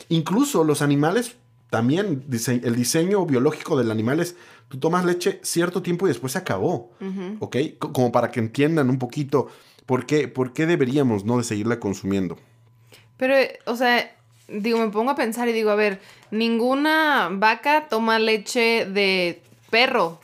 [0.09, 1.35] Incluso los animales,
[1.69, 4.35] también el diseño biológico del animal es,
[4.67, 6.91] tú tomas leche cierto tiempo y después se acabó.
[7.39, 7.57] ¿Ok?
[7.79, 9.47] Como para que entiendan un poquito
[9.85, 12.37] por qué, por qué deberíamos no de seguirla consumiendo.
[13.17, 14.15] Pero, o sea,
[14.47, 20.19] digo, me pongo a pensar y digo, a ver, ninguna vaca toma leche de perro.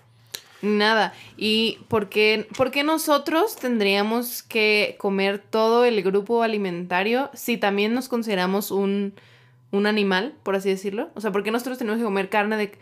[0.62, 1.14] Nada.
[1.38, 2.48] ¿Y por qué,
[2.86, 9.14] nosotros tendríamos que comer todo el grupo alimentario si también nos consideramos un,
[9.72, 11.10] un animal, por así decirlo?
[11.16, 12.78] O sea, ¿por qué nosotros tenemos que comer carne de,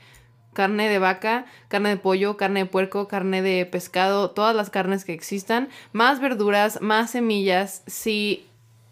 [0.54, 5.06] carne de vaca, carne de pollo, carne de puerco, carne de pescado, todas las carnes
[5.06, 8.46] que existan, más verduras, más semillas, si,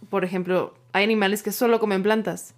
[0.10, 2.56] por ejemplo, hay animales que solo comen plantas?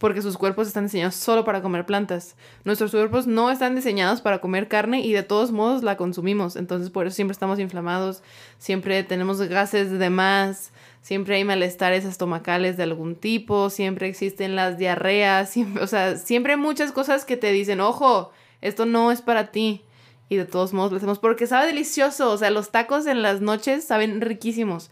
[0.00, 2.34] Porque sus cuerpos están diseñados solo para comer plantas.
[2.64, 6.56] Nuestros cuerpos no están diseñados para comer carne y de todos modos la consumimos.
[6.56, 8.22] Entonces por eso siempre estamos inflamados,
[8.56, 10.72] siempre tenemos gases de más,
[11.02, 16.58] siempre hay malestares estomacales de algún tipo, siempre existen las diarreas, o sea, siempre hay
[16.58, 18.32] muchas cosas que te dicen, ojo,
[18.62, 19.84] esto no es para ti.
[20.30, 22.30] Y de todos modos lo hacemos porque sabe delicioso.
[22.30, 24.90] O sea, los tacos en las noches saben riquísimos.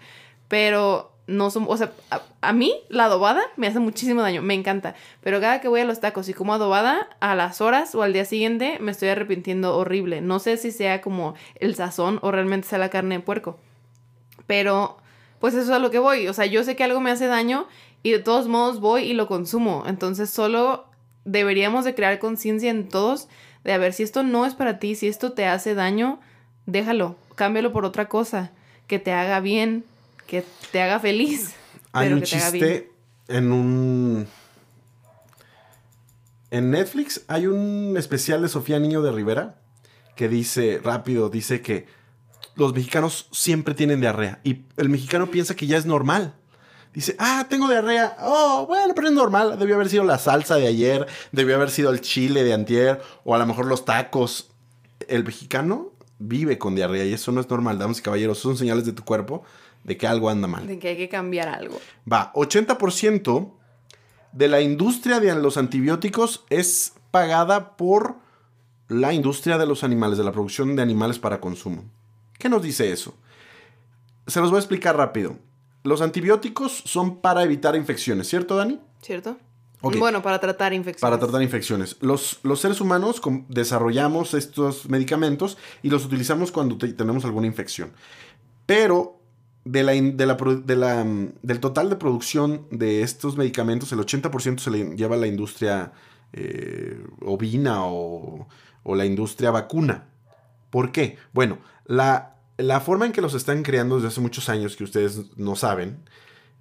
[0.49, 1.93] Pero no son, o sea,
[2.41, 5.85] a, mí la adobada me hace muchísimo daño, me encanta, pero cada que voy a
[5.85, 9.77] los tacos y como adobada, a las horas o al día siguiente me estoy arrepintiendo
[9.77, 10.23] horrible.
[10.23, 13.59] No sé si sea como el sazón o realmente sea la carne de puerco,
[14.47, 14.97] pero
[15.39, 17.27] pues eso es a lo que voy, o sea, yo sé que algo me hace
[17.27, 17.69] daño
[18.03, 20.87] y de todos modos voy y lo consumo, entonces solo
[21.27, 23.29] deberíamos de crear conciencia en todos
[23.65, 26.21] de a ver si esto no es para ti, si esto te hace daño,
[26.65, 28.51] déjalo, cámbialo por otra cosa
[28.87, 29.85] que te haga bien,
[30.29, 31.55] que te haga feliz.
[31.93, 32.93] Hay un chiste
[33.27, 34.29] en un.
[36.51, 39.61] En Netflix hay un especial de Sofía Niño de Rivera
[40.15, 41.87] que dice, rápido, dice que
[42.55, 46.35] los mexicanos siempre tienen diarrea y el mexicano piensa que ya es normal.
[46.93, 48.17] Dice, ah, tengo diarrea.
[48.21, 49.59] Oh, bueno, pero es normal.
[49.59, 53.35] Debió haber sido la salsa de ayer, debió haber sido el chile de antier o
[53.35, 54.51] a lo mejor los tacos.
[55.07, 58.39] El mexicano vive con diarrea y eso no es normal, damas y caballeros.
[58.39, 59.45] Son señales de tu cuerpo
[59.89, 60.67] de que algo anda mal.
[60.67, 61.81] De que hay que cambiar algo.
[62.11, 63.51] Va, 80%
[64.33, 68.17] de la industria de los antibióticos es pagada por
[68.89, 71.85] la industria de los animales, de la producción de animales para consumo.
[72.39, 73.15] ¿Qué nos dice eso?
[74.27, 75.39] Se los voy a explicar rápido.
[75.85, 78.79] Los antibióticos son para evitar infecciones, ¿cierto, Dani?
[79.01, 79.39] ¿Cierto?
[79.81, 81.01] Bueno, para tratar infecciones.
[81.01, 81.97] Para tratar infecciones.
[82.01, 87.93] Los, los seres humanos desarrollamos estos medicamentos y los utilizamos cuando tenemos alguna infección.
[88.67, 89.18] Pero
[89.65, 94.71] de la, de la, mm, del total de producción de estos medicamentos, el 80% se
[94.71, 95.93] le lleva a la industria
[96.33, 98.49] eh, ovina o,
[98.83, 100.09] o, la industria vacuna.
[100.71, 101.19] ¿Por qué?
[101.33, 105.37] Bueno, la, la forma en que los están creando desde hace muchos años, que ustedes
[105.37, 105.99] no saben,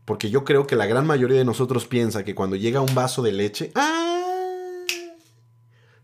[0.05, 3.21] porque yo creo que la gran mayoría de nosotros piensa que cuando llega un vaso
[3.21, 3.71] de leche...
[3.75, 4.17] ¡Ah!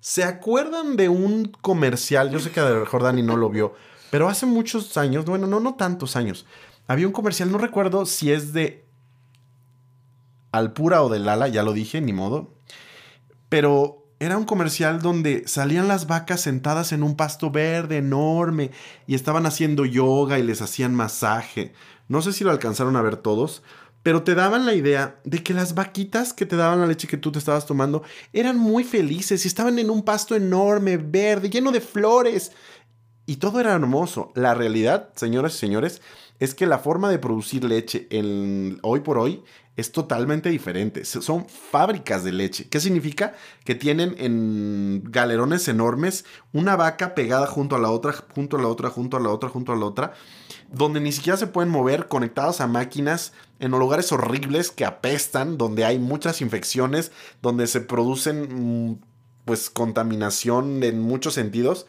[0.04, 2.30] ¿Se acuerdan de un comercial?
[2.30, 3.74] Yo sé que Jordani no lo vio,
[4.12, 6.46] pero hace muchos años, bueno, no, no tantos años,
[6.88, 8.86] había un comercial, no recuerdo si es de
[10.52, 12.54] Alpura o de Lala, ya lo dije, ni modo.
[13.50, 18.72] Pero era un comercial donde salían las vacas sentadas en un pasto verde enorme
[19.08, 21.74] y estaban haciendo yoga y les hacían masaje.
[22.08, 23.64] No sé si lo alcanzaron a ver todos,
[24.02, 27.18] pero te daban la idea de que las vaquitas que te daban la leche que
[27.18, 31.72] tú te estabas tomando eran muy felices y estaban en un pasto enorme, verde, lleno
[31.72, 32.52] de flores.
[33.26, 34.32] Y todo era hermoso.
[34.36, 36.02] La realidad, señoras y señores,
[36.40, 38.08] es que la forma de producir leche
[38.82, 39.44] hoy por hoy
[39.76, 41.04] es totalmente diferente.
[41.06, 42.68] Son fábricas de leche.
[42.70, 43.34] ¿Qué significa?
[43.64, 48.68] Que tienen en galerones enormes una vaca pegada junto a la otra, junto a la
[48.68, 50.14] otra, junto a la otra, junto a la otra,
[50.72, 55.86] donde ni siquiera se pueden mover, conectados a máquinas en lugares horribles que apestan, donde
[55.86, 57.12] hay muchas infecciones,
[57.42, 59.00] donde se producen mm,
[59.46, 61.88] pues contaminación en muchos sentidos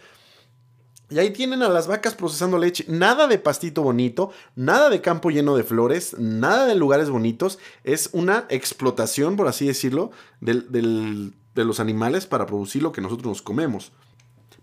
[1.15, 2.85] y ahí tienen a las vacas procesando leche.
[2.89, 7.61] Nada de pastito bonito, nada de campo lleno de flores, nada de lugares bonitos.
[7.85, 10.11] Es una explotación, por así decirlo,
[10.41, 13.93] de los animales para producir lo que nosotros nos comemos.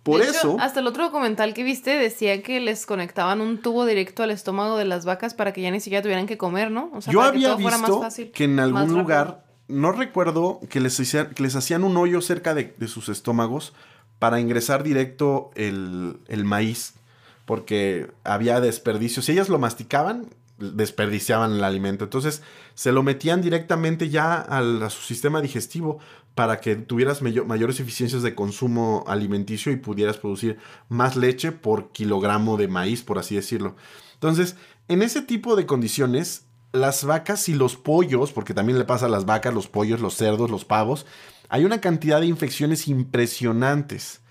[0.04, 0.58] Por eso.
[0.60, 4.76] hasta el otro documental que viste decía que les conectaban un tubo directo al estómago
[4.76, 6.92] de las vacas para que ya ni siquiera tuvieran que comer, ¿no?
[6.94, 11.56] O sea, Yo había visto que en algún lugar, no recuerdo, que les, que les
[11.56, 13.72] hacían un hoyo cerca de, de sus estómagos
[14.22, 16.94] para ingresar directo el, maíz,
[17.46, 19.24] porque había desperdicio.
[19.24, 20.28] Si ellas lo masticaban,
[20.60, 22.04] desperdiciaban el alimento.
[22.04, 22.44] Entonces
[22.76, 25.98] se lo metían directamente ya a su sistema digestivo
[26.36, 32.58] para que tuvieras mayores eficiencias de consumo alimenticio y pudieras producir más leche por kilogramo
[32.58, 33.76] de maíz, por así decirlo.
[34.14, 34.56] Entonces,
[34.88, 39.10] en ese tipo de condiciones, las vacas y los pollos, porque también le pasa a
[39.10, 41.08] las vacas, los pollos, los cerdos, los pavos,
[41.52, 44.22] hay una cantidad de infecciones impresionantes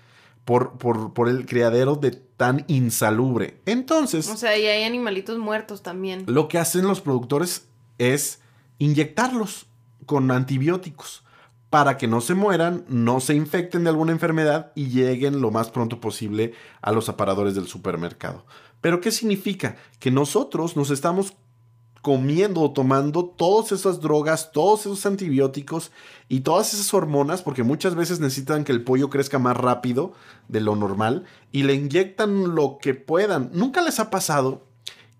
[0.43, 3.61] por, por, por el criadero de tan insalubre.
[3.67, 4.27] Entonces...
[4.27, 6.23] O sea, y hay animalitos muertos también.
[6.25, 7.67] Lo que hacen los productores
[7.99, 8.41] es
[8.79, 9.67] inyectarlos
[10.07, 11.23] con antibióticos
[11.69, 15.69] para que no se mueran, no se infecten de alguna enfermedad y lleguen lo más
[15.69, 18.47] pronto posible a los aparadores del supermercado.
[18.81, 19.75] Pero ¿qué significa?
[19.99, 21.35] Que nosotros nos estamos
[22.01, 25.91] comiendo o tomando todas esas drogas, todos esos antibióticos
[26.27, 30.13] y todas esas hormonas, porque muchas veces necesitan que el pollo crezca más rápido
[30.47, 33.51] de lo normal y le inyectan lo que puedan.
[33.53, 34.63] ¿Nunca les ha pasado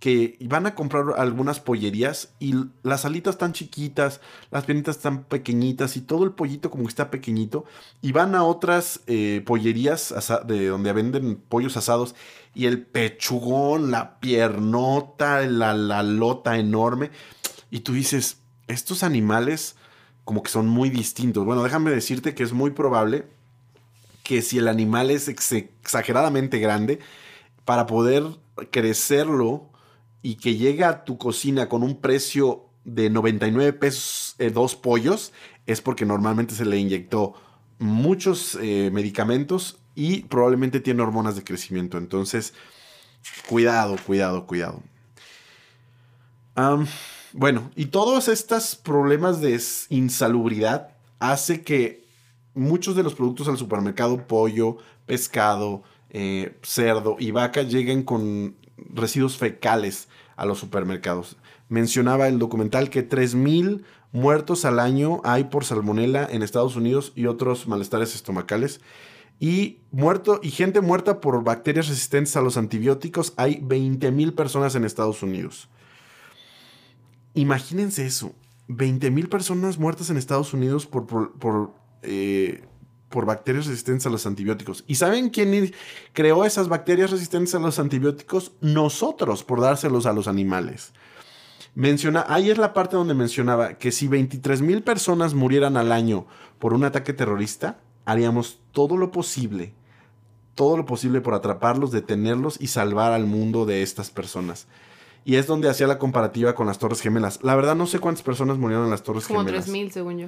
[0.02, 4.20] que van a comprar algunas pollerías y las alitas tan chiquitas,
[4.50, 7.66] las pienitas tan pequeñitas y todo el pollito como que está pequeñito
[8.02, 10.12] y van a otras eh, pollerías
[10.48, 12.16] de donde venden pollos asados
[12.54, 17.12] y el pechugón, la piernota, la, la lota enorme
[17.70, 18.38] y tú dices,
[18.68, 19.76] estos animales
[20.26, 21.46] como que son muy distintos.
[21.46, 23.26] Bueno, déjame decirte que es muy probable
[24.24, 27.00] que si el animal es exageradamente grande,
[27.66, 28.24] para poder
[28.72, 29.70] crecerlo
[30.22, 35.34] y que llega a tu cocina con un precio de 99 pesos eh, dos pollos,
[35.66, 37.34] es porque normalmente se le inyectó
[37.80, 41.98] muchos eh, medicamentos y probablemente tiene hormonas de crecimiento.
[41.98, 42.54] Entonces,
[43.48, 44.82] cuidado, cuidado, cuidado.
[47.34, 50.90] bueno, y todos estos problemas de insalubridad
[51.20, 52.06] hace que
[52.54, 59.38] muchos de los productos al supermercado, pollo, pescado, eh, cerdo y vaca, lleguen con residuos
[59.38, 61.38] fecales a los supermercados.
[61.70, 67.28] Mencionaba el documental que 3.000 muertos al año hay por salmonela en Estados Unidos y
[67.28, 68.82] otros malestares estomacales.
[69.42, 74.86] Y, muerto, y gente muerta por bacterias resistentes a los antibióticos hay 20.000 personas en
[74.86, 75.68] Estados Unidos.
[77.34, 78.36] Imagínense eso.
[78.68, 81.74] 20.000 personas muertas en Estados Unidos por, por,
[82.04, 82.64] eh,
[83.10, 84.84] por bacterias resistentes a los antibióticos.
[84.86, 85.74] ¿Y saben quién
[86.14, 88.52] creó esas bacterias resistentes a los antibióticos?
[88.62, 90.94] Nosotros, por dárselos a los animales.
[91.74, 96.28] Menciona, ahí es la parte donde mencionaba que si 23 mil personas murieran al año
[96.60, 99.74] por un ataque terrorista, haríamos todo lo posible,
[100.56, 104.68] todo lo posible por atraparlos, detenerlos y salvar al mundo de estas personas.
[105.24, 107.44] Y es donde hacía la comparativa con las Torres Gemelas.
[107.44, 109.46] La verdad no sé cuántas personas murieron en las Torres Gemelas.
[109.46, 110.28] Como 3 mil, según yo.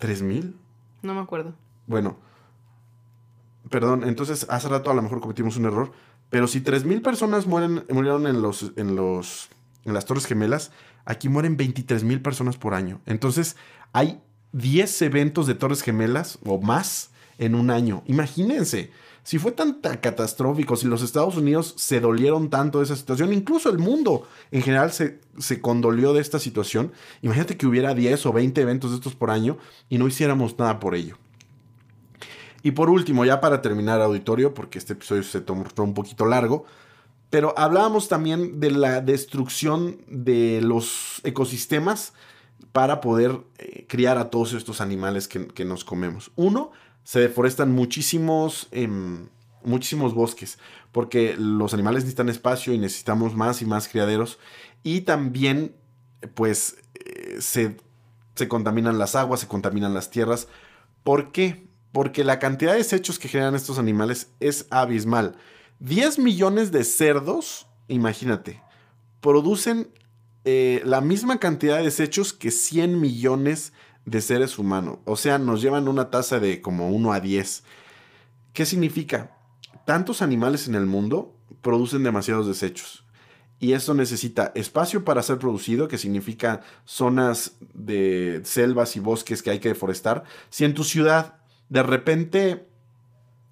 [0.00, 0.56] ¿3 mil?
[1.02, 1.54] No me acuerdo.
[1.86, 2.16] Bueno,
[3.70, 5.92] perdón, entonces hace rato a lo mejor cometimos un error,
[6.30, 9.48] pero si 3.000 personas mueren, murieron en, los, en, los,
[9.84, 10.72] en las Torres Gemelas,
[11.04, 13.00] aquí mueren 23.000 personas por año.
[13.06, 13.56] Entonces
[13.92, 14.20] hay
[14.52, 18.02] 10 eventos de Torres Gemelas o más en un año.
[18.06, 18.90] Imagínense.
[19.22, 23.68] Si fue tan, catastrófico, si los Estados Unidos se dolieron tanto de esa situación, incluso
[23.68, 28.58] el mundo en general se, condolió de esta situación, imagínate que hubiera 10 o 20
[28.58, 29.58] eventos de estos por año
[29.90, 31.18] y no hiciéramos nada por ello.
[32.62, 36.64] Y por último, ya para terminar auditorio, porque este episodio se tomó un poquito largo,
[37.28, 42.14] pero hablábamos también de la destrucción de los ecosistemas
[42.72, 46.30] para poder eh, criar a todos estos animales que, que nos comemos.
[46.36, 46.70] Uno,
[47.08, 49.28] se deforestan muchísimos, em,
[49.64, 50.58] muchísimos bosques,
[50.92, 54.38] porque los animales necesitan espacio y necesitamos más y más criaderos.
[54.82, 55.74] Y también,
[56.34, 57.76] pues, eh, se,
[58.34, 60.48] se contaminan las aguas, se contaminan las tierras.
[61.02, 61.66] ¿Por qué?
[61.92, 65.36] Porque la cantidad de desechos que generan estos animales es abismal.
[65.80, 68.62] 10 millones de cerdos, imagínate,
[69.20, 69.88] producen
[70.50, 73.74] eh, la misma cantidad de desechos que 100 millones
[74.06, 74.96] de seres humanos.
[75.04, 77.64] O sea, nos llevan una tasa de como 1 a 10.
[78.54, 79.36] ¿Qué significa?
[79.84, 83.04] Tantos animales en el mundo producen demasiados desechos.
[83.60, 89.50] Y eso necesita espacio para ser producido, que significa zonas de selvas y bosques que
[89.50, 90.24] hay que deforestar.
[90.48, 92.66] Si en tu ciudad de repente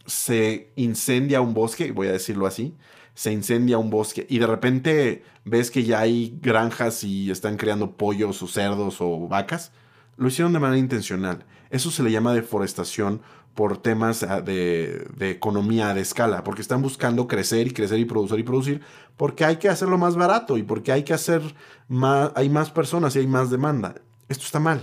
[0.06, 2.74] se incendia un bosque, voy a decirlo así,
[3.16, 7.96] se incendia un bosque y de repente ves que ya hay granjas y están creando
[7.96, 9.72] pollos o cerdos o vacas,
[10.16, 11.44] lo hicieron de manera intencional.
[11.70, 13.22] Eso se le llama deforestación
[13.54, 18.38] por temas ah, de, economía de escala, porque están buscando crecer y crecer y producir
[18.38, 18.82] y producir,
[19.16, 21.42] porque hay que hacerlo más barato y porque hay que hacer
[21.88, 23.94] más, hay más personas y hay más demanda.
[24.28, 24.82] Esto está mal.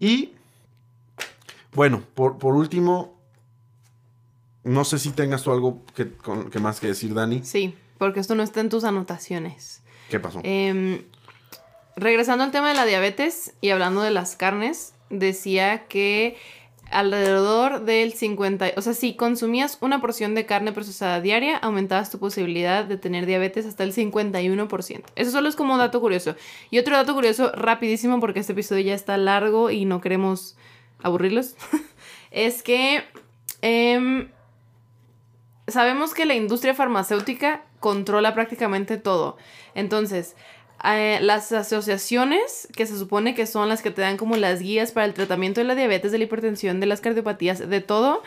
[0.00, 0.32] Y,
[1.72, 3.13] bueno, por, último,
[4.64, 6.10] no sé si tengas tú algo que,
[6.50, 7.42] que más que decir, Dani.
[7.44, 9.82] Sí, porque esto no está en tus anotaciones.
[10.08, 10.40] ¿Qué pasó?
[10.42, 11.02] Em,
[11.96, 16.36] regresando al tema de la diabetes y hablando de las carnes, decía que
[16.90, 22.18] alrededor del 50, o sea, si consumías una porción de carne procesada diaria, aumentabas tu
[22.18, 25.04] posibilidad de tener diabetes hasta el 51%.
[25.16, 26.36] Eso solo es como un dato curioso.
[26.70, 30.56] Y otro dato curioso, rapidísimo, porque este episodio ya está largo y no queremos
[31.02, 31.56] aburrirlos,
[32.30, 33.04] es que
[33.62, 34.28] em,
[35.68, 39.36] sabemos que la industria farmacéutica controla prácticamente todo.
[39.74, 40.36] Entonces,
[40.84, 44.92] eh, las asociaciones que se supone que son las que te dan como las guías
[44.92, 48.22] para el tratamiento de la diabetes, de la hipertensión, de las cardiopatías, de todo,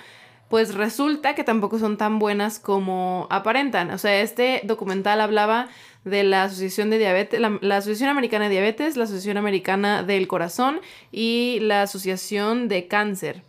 [0.49, 3.91] pues resulta que tampoco son tan buenas como aparentan.
[3.91, 5.67] O sea, este documental hablaba
[6.05, 10.79] de la Asociación de Diabetes, la, Asociación Americana de Diabetes, la Asociación Americana del Corazón
[11.11, 13.43] y la Asociación de Cáncer.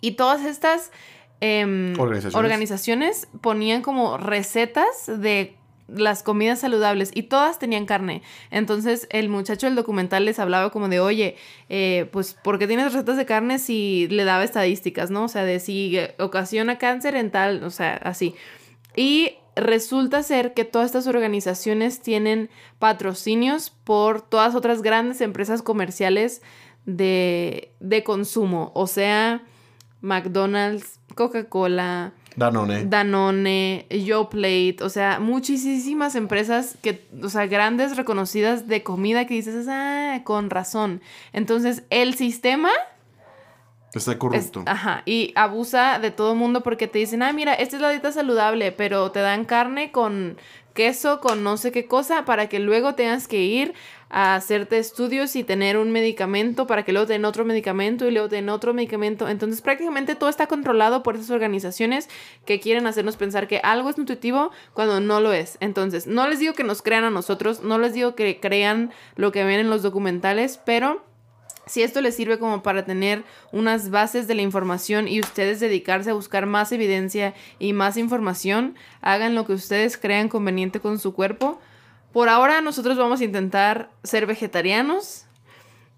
[0.00, 0.90] Y todas estas
[1.40, 5.58] em, organizaciones ponían como recetas de
[5.88, 8.22] las comidas saludables y todas tenían carne.
[8.50, 11.36] Entonces el muchacho del documental les hablaba como de, oye,
[11.68, 15.24] eh, pues, ¿por qué tienes recetas de carne si le daba estadísticas, no?
[15.24, 18.34] O sea, de si ocasiona cáncer en tal, o sea, así.
[18.94, 26.42] Y resulta ser que todas estas organizaciones tienen patrocinios por todas otras grandes empresas comerciales
[26.84, 29.42] de, de consumo, o sea,
[30.00, 32.84] McDonald's, Coca-Cola, Danone.
[32.84, 39.66] Danone, YoPlate, o sea, muchísimas empresas que, o sea, grandes reconocidas de comida que dices,
[39.68, 41.02] ah, con razón.
[41.32, 42.70] Entonces, el sistema...
[43.92, 44.62] Está corrupto.
[44.66, 48.12] ajá, y abusa de todo mundo porque te dicen, ah, mira, esta es la dieta
[48.12, 50.36] saludable, pero te dan carne con
[50.78, 53.74] queso, con no sé qué cosa, para que luego tengas que ir
[54.10, 58.28] a hacerte estudios y tener un medicamento para que luego den otro medicamento y luego
[58.28, 59.28] den otro medicamento.
[59.28, 62.08] Entonces prácticamente todo está controlado por esas organizaciones
[62.46, 65.58] que quieren hacernos pensar que algo es nutritivo cuando no lo es.
[65.58, 69.32] Entonces no les digo que nos crean a nosotros, no les digo que crean lo
[69.32, 71.07] que ven en los documentales, pero
[71.68, 76.10] si esto les sirve como para tener unas bases de la información y ustedes dedicarse
[76.10, 81.14] a buscar más evidencia y más información, hagan lo que ustedes crean conveniente con su
[81.14, 81.60] cuerpo
[82.12, 85.26] por ahora nosotros vamos a intentar ser vegetarianos.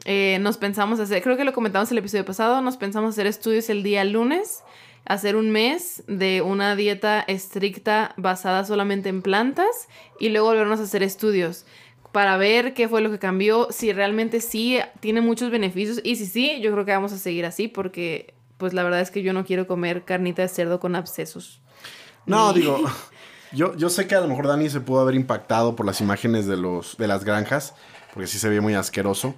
[0.04, 3.68] Eh, nos pensamos hacer, creo que lo comentamos el episodio pasado, nos pensamos hacer estudios
[3.70, 4.62] el día lunes,
[5.04, 10.84] hacer un mes de una dieta estricta basada solamente en plantas y luego volvernos a
[10.84, 11.64] hacer estudios
[12.12, 16.26] para ver qué fue lo que cambió, si realmente sí tiene muchos beneficios y si
[16.26, 19.32] sí, yo creo que vamos a seguir así porque pues la verdad es que yo
[19.32, 21.60] no quiero comer carnita de cerdo con abscesos.
[22.26, 22.78] No, digo,
[23.52, 26.46] Yo, yo sé que a lo mejor Dani se pudo haber impactado por las imágenes
[26.46, 27.74] de, los, de las granjas,
[28.14, 29.34] porque sí se ve muy asqueroso,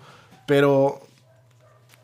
[0.46, 1.00] pero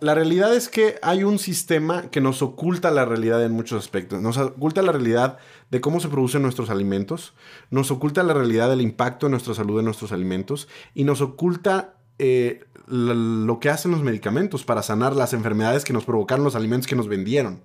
[0.00, 4.20] la realidad es que hay un sistema que nos oculta la realidad en muchos aspectos.
[4.20, 5.38] Nos oculta la realidad
[5.70, 7.34] de cómo se producen nuestros alimentos,
[7.70, 11.94] nos oculta la realidad del impacto en nuestra salud de nuestros alimentos y nos oculta
[12.18, 16.86] eh, lo que hacen los medicamentos para sanar las enfermedades que nos provocaron los alimentos
[16.86, 17.62] que nos vendieron.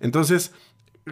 [0.00, 0.52] Entonces,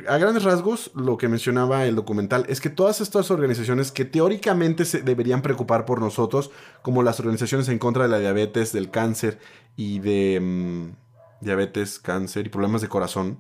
[0.07, 4.85] a grandes rasgos, lo que mencionaba el documental es que todas estas organizaciones que teóricamente
[4.85, 6.51] se deberían preocupar por nosotros,
[6.83, 9.41] como las organizaciones en contra de la diabetes, del cáncer
[9.77, 13.39] y de mm, diabetes, cáncer y problemas de corazón,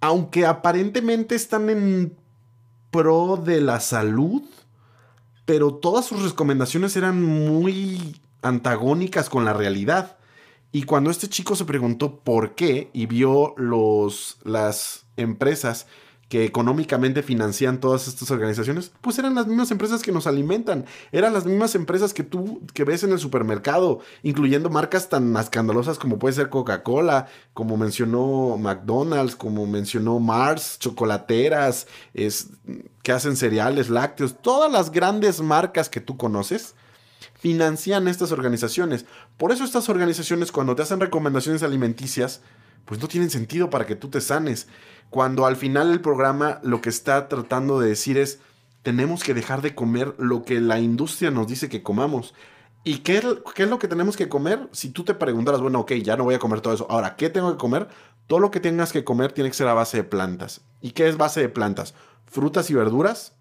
[0.00, 2.16] aunque aparentemente están en
[2.90, 4.42] pro de la salud,
[5.44, 10.15] pero todas sus recomendaciones eran muy antagónicas con la realidad.
[10.76, 15.86] Y cuando este chico se preguntó por qué y vio los, las empresas
[16.28, 21.32] que económicamente financian todas estas organizaciones, pues eran las mismas empresas que nos alimentan, eran
[21.32, 26.18] las mismas empresas que tú que ves en el supermercado, incluyendo marcas tan escandalosas como
[26.18, 32.48] puede ser Coca-Cola, como mencionó McDonald's, como mencionó Mars, chocolateras, es,
[33.02, 36.74] que hacen cereales, lácteos, todas las grandes marcas que tú conoces
[37.38, 39.06] financian estas organizaciones.
[39.36, 42.40] Por eso estas organizaciones cuando te hacen recomendaciones alimenticias,
[42.84, 44.68] pues no tienen sentido para que tú te sanes.
[45.10, 48.40] Cuando al final el programa lo que está tratando de decir es,
[48.82, 52.34] tenemos que dejar de comer lo que la industria nos dice que comamos.
[52.84, 53.20] ¿Y qué,
[53.54, 54.68] qué es lo que tenemos que comer?
[54.70, 56.86] Si tú te preguntaras, bueno, ok, ya no voy a comer todo eso.
[56.88, 57.88] Ahora, ¿qué tengo que comer?
[58.28, 60.60] Todo lo que tengas que comer tiene que ser a base de plantas.
[60.80, 61.94] ¿Y qué es base de plantas?
[62.26, 63.32] Frutas y verduras,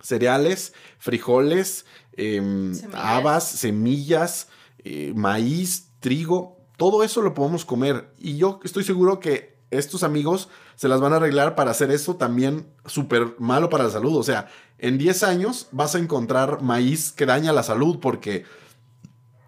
[0.00, 1.86] cereales, frijoles,
[2.16, 4.48] em, habas, semillas,
[4.78, 8.12] eh, maíz, trigo, todo eso lo podemos comer.
[8.18, 12.16] Y yo estoy seguro que estos amigos se las van a arreglar para hacer eso
[12.16, 14.16] también súper malo para la salud.
[14.16, 14.48] O sea,
[14.78, 18.44] en 10 años vas a encontrar maíz que daña la salud porque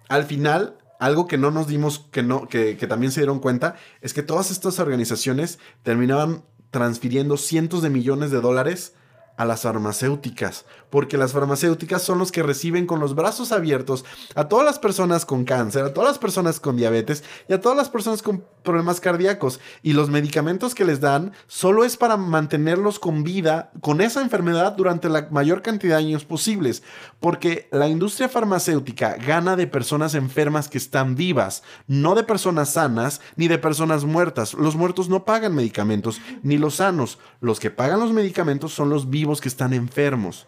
[0.09, 3.77] al final algo que no nos dimos, que, no, que, que también se dieron cuenta,
[4.01, 8.95] es que todas estas organizaciones terminaban transfiriendo cientos de millones de dólares
[9.37, 14.49] a las farmacéuticas, porque las farmacéuticas son los que reciben con los brazos abiertos a
[14.49, 17.91] todas las personas con cáncer, a todas las personas con diabetes y a todas las
[17.91, 19.61] personas con problemas cardíacos.
[19.83, 24.73] Y los medicamentos que les dan solo es para mantenerlos con vida, con esa enfermedad
[24.73, 26.83] durante la mayor cantidad de años posibles,
[27.19, 33.23] porque la industria farmacéutica gana de personas enfermas que están vivas, no de personas sanas
[33.37, 34.53] ni de personas muertas.
[34.53, 37.19] Los muertos no pagan medicamentos, ni los sanos.
[37.41, 40.47] Los que pagan los medicamentos son los vivos que están enfermos.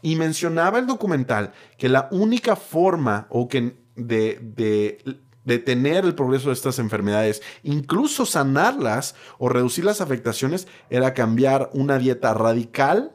[0.00, 6.48] Y mencionaba el documental que la única forma o que de, de detener el progreso
[6.48, 13.12] de estas enfermedades, incluso sanarlas o reducir las afectaciones, era cambiar una dieta radical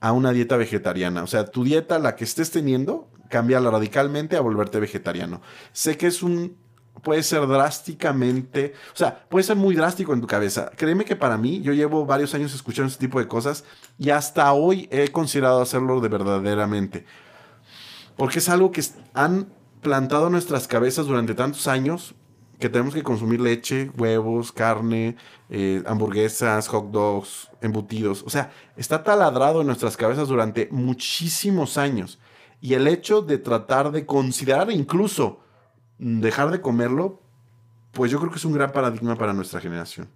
[0.00, 1.22] a una dieta vegetariana.
[1.22, 5.42] O sea, tu dieta, la que estés teniendo, cambiarla radicalmente a volverte vegetariano.
[5.72, 6.56] Sé que es un
[7.02, 10.70] puede ser drásticamente, o sea, puede ser muy drástico en tu cabeza.
[10.76, 13.64] Créeme que para mí, yo llevo varios años escuchando este tipo de cosas
[13.98, 17.04] y hasta hoy he considerado hacerlo de verdaderamente.
[18.16, 19.48] Porque es algo que han
[19.82, 22.14] plantado en nuestras cabezas durante tantos años
[22.58, 25.16] que tenemos que consumir leche, huevos, carne,
[25.50, 28.22] eh, hamburguesas, hot dogs, embutidos.
[28.24, 32.20] O sea, está taladrado en nuestras cabezas durante muchísimos años.
[32.60, 35.40] Y el hecho de tratar de considerar incluso
[35.98, 37.20] dejar de comerlo,
[37.90, 40.08] pues yo creo que es un gran paradigma para nuestra generación.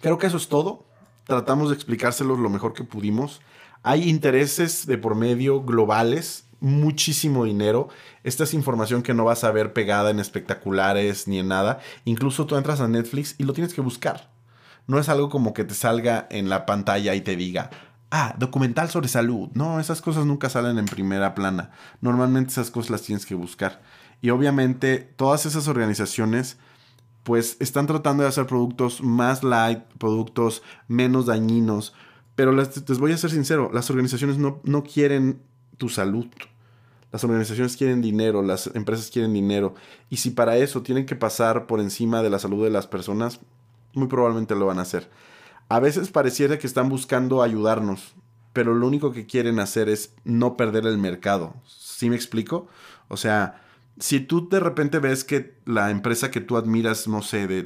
[0.00, 0.84] Creo que eso es todo.
[1.24, 3.40] Tratamos de explicárselos lo mejor que pudimos.
[3.82, 7.88] Hay intereses de por medio globales, muchísimo dinero.
[8.22, 11.80] Esta es información que no vas a ver pegada en espectaculares ni en nada.
[12.04, 14.30] Incluso tú entras a Netflix y lo tienes que buscar.
[14.86, 17.70] No es algo como que te salga en la pantalla y te diga,
[18.10, 19.48] ah, documental sobre salud.
[19.54, 21.70] No, esas cosas nunca salen en primera plana.
[22.00, 23.82] Normalmente esas cosas las tienes que buscar.
[24.20, 26.58] Y obviamente todas esas organizaciones
[27.22, 31.94] pues están tratando de hacer productos más light, productos menos dañinos.
[32.34, 35.42] Pero les, voy a ser sincero, las organizaciones no, no quieren
[35.80, 36.26] tu salud.
[37.10, 39.74] Las organizaciones quieren dinero, las empresas quieren dinero.
[40.10, 43.40] Y si para eso tienen que pasar por encima de la salud de las personas,
[43.94, 45.10] muy probablemente lo van a hacer.
[45.70, 48.14] A veces pareciera que están buscando ayudarnos,
[48.52, 51.54] pero lo único que quieren hacer es no perder el mercado.
[51.66, 52.68] ¿Sí me explico?
[53.08, 53.62] O sea,
[54.00, 57.64] si tú de repente ves que la empresa que tú admiras, no sé, de,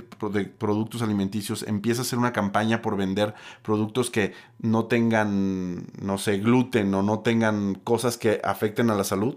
[0.59, 6.39] productos alimenticios, empieza a hacer una campaña por vender productos que no tengan, no sé,
[6.39, 9.37] gluten o no tengan cosas que afecten a la salud,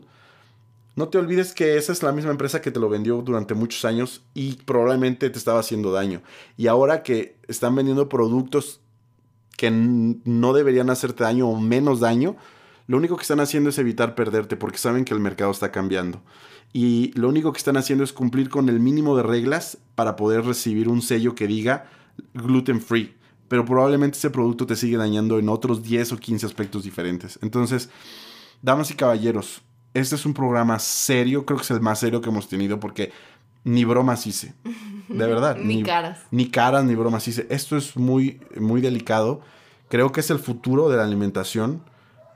[0.95, 3.85] no te olvides que esa es la misma empresa que te lo vendió durante muchos
[3.85, 6.23] años y probablemente te estaba haciendo daño.
[6.57, 8.81] Y ahora que están vendiendo productos
[9.55, 12.35] que no deberían hacerte daño o menos daño,
[12.87, 16.23] lo único que están haciendo es evitar perderte porque saben que el mercado está cambiando
[16.73, 20.45] y lo único que están haciendo es cumplir con el mínimo de reglas para poder
[20.45, 21.89] recibir un sello que diga
[22.33, 23.15] gluten free.
[23.47, 27.39] Pero probablemente ese producto te sigue dañando en otros 10 o 15 aspectos diferentes.
[27.41, 27.89] Entonces,
[28.61, 29.61] damas y caballeros,
[29.93, 33.11] este es un programa serio, creo que es el más serio que hemos tenido porque
[33.63, 34.53] ni bromas hice.
[35.07, 35.57] De verdad.
[35.63, 36.19] ni, caras.
[36.31, 37.47] Ni caras, ni bromas hice.
[37.49, 39.41] Esto es muy, muy delicado.
[39.89, 41.81] Creo que es el futuro de la alimentación,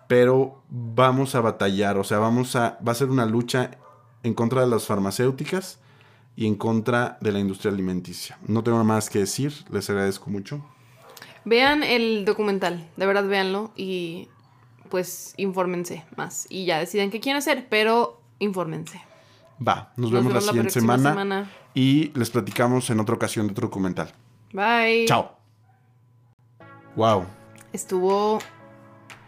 [0.07, 3.71] pero vamos a batallar, o sea, vamos a, va a ser una lucha
[4.23, 5.79] en contra de las farmacéuticas
[6.35, 8.37] y en contra de la industria alimenticia.
[8.47, 10.63] No tengo más que decir, les agradezco mucho.
[11.43, 14.27] Vean el documental, de verdad véanlo y
[14.89, 19.01] pues infórmense más y ya deciden qué quieren hacer, pero infórmense.
[19.65, 23.67] Va, nos, vemos, la siguiente semana, semana, y les platicamos en otra ocasión de otro
[23.67, 24.11] documental.
[24.53, 25.05] Bye.
[25.07, 25.37] Chao.
[26.95, 27.25] Wow.
[27.71, 28.39] Estuvo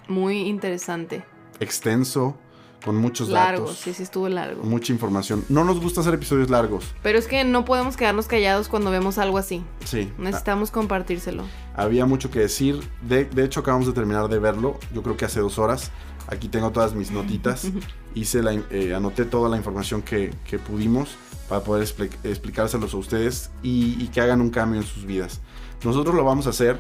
[0.08, 1.24] muy interesante.
[1.60, 2.36] Extenso
[2.84, 3.78] con muchos largo, datos.
[3.78, 4.64] sí, sí estuvo largo.
[4.64, 5.46] Mucha información.
[5.50, 6.94] No nos gusta hacer episodios largos.
[7.02, 9.64] Pero es que no podemos quedarnos callados cuando vemos algo así.
[9.86, 10.12] Sí.
[10.18, 11.44] Necesitamos compartírselo.
[11.76, 12.82] Había mucho que decir.
[13.02, 14.80] De, hecho, acabamos de terminar de verlo.
[14.94, 15.92] Yo creo que hace dos horas.
[16.28, 17.68] Aquí tengo todas mis notitas.
[18.16, 20.34] Hice la, eh, anoté toda la información que,
[20.68, 21.16] pudimos
[21.50, 21.88] para poder
[22.24, 25.42] explicárselos a ustedes y, y que hagan un cambio en sus vidas.
[25.84, 26.80] Nosotros lo vamos a hacer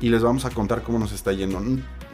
[0.00, 1.62] y les vamos a contar cómo nos está yendo.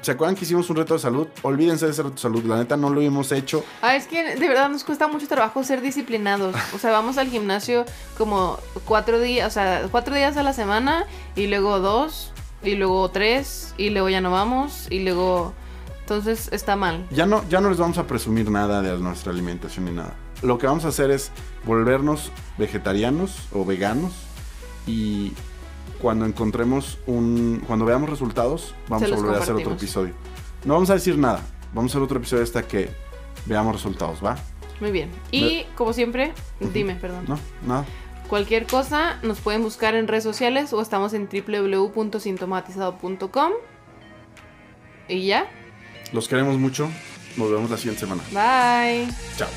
[0.03, 1.27] ¿Se acuerdan que hicimos un reto de salud?
[1.43, 3.65] Olvídense de ese reto de salud, la neta no lo hemos hecho.
[3.83, 6.55] Ah, es que de verdad nos cuesta mucho trabajo ser disciplinados.
[6.75, 7.85] O sea, vamos al gimnasio
[8.17, 13.09] como cuatro días, o sea, cuatro días a la semana y luego dos y luego
[13.11, 15.55] tres y luego ya no vamos y luego...
[16.01, 17.07] Entonces está mal.
[17.11, 20.15] Ya no, ya no les vamos a presumir nada de nuestra alimentación ni nada.
[20.41, 21.31] Lo que vamos a hacer es
[21.67, 24.13] volvernos vegetarianos o veganos
[24.87, 25.35] y
[26.01, 27.63] cuando encontremos un.
[27.67, 30.15] Cuando veamos resultados, vamos a volver a hacer otro episodio.
[30.65, 31.41] No vamos a decir nada.
[31.73, 32.91] Vamos a hacer otro episodio hasta que
[33.47, 34.37] veamos resultados, ¿va?
[34.81, 35.11] Muy bien.
[35.31, 36.33] Y como siempre,
[36.73, 37.25] dime, perdón.
[37.29, 37.85] No, nada.
[38.29, 43.53] Cualquier cosa nos pueden buscar en redes sociales o estamos en www.sintomatizado.com.
[45.09, 45.51] Y ya.
[46.13, 46.89] Los queremos mucho.
[47.37, 48.23] Nos vemos la siguiente semana.
[48.31, 49.09] Bye.
[49.37, 49.49] Chao.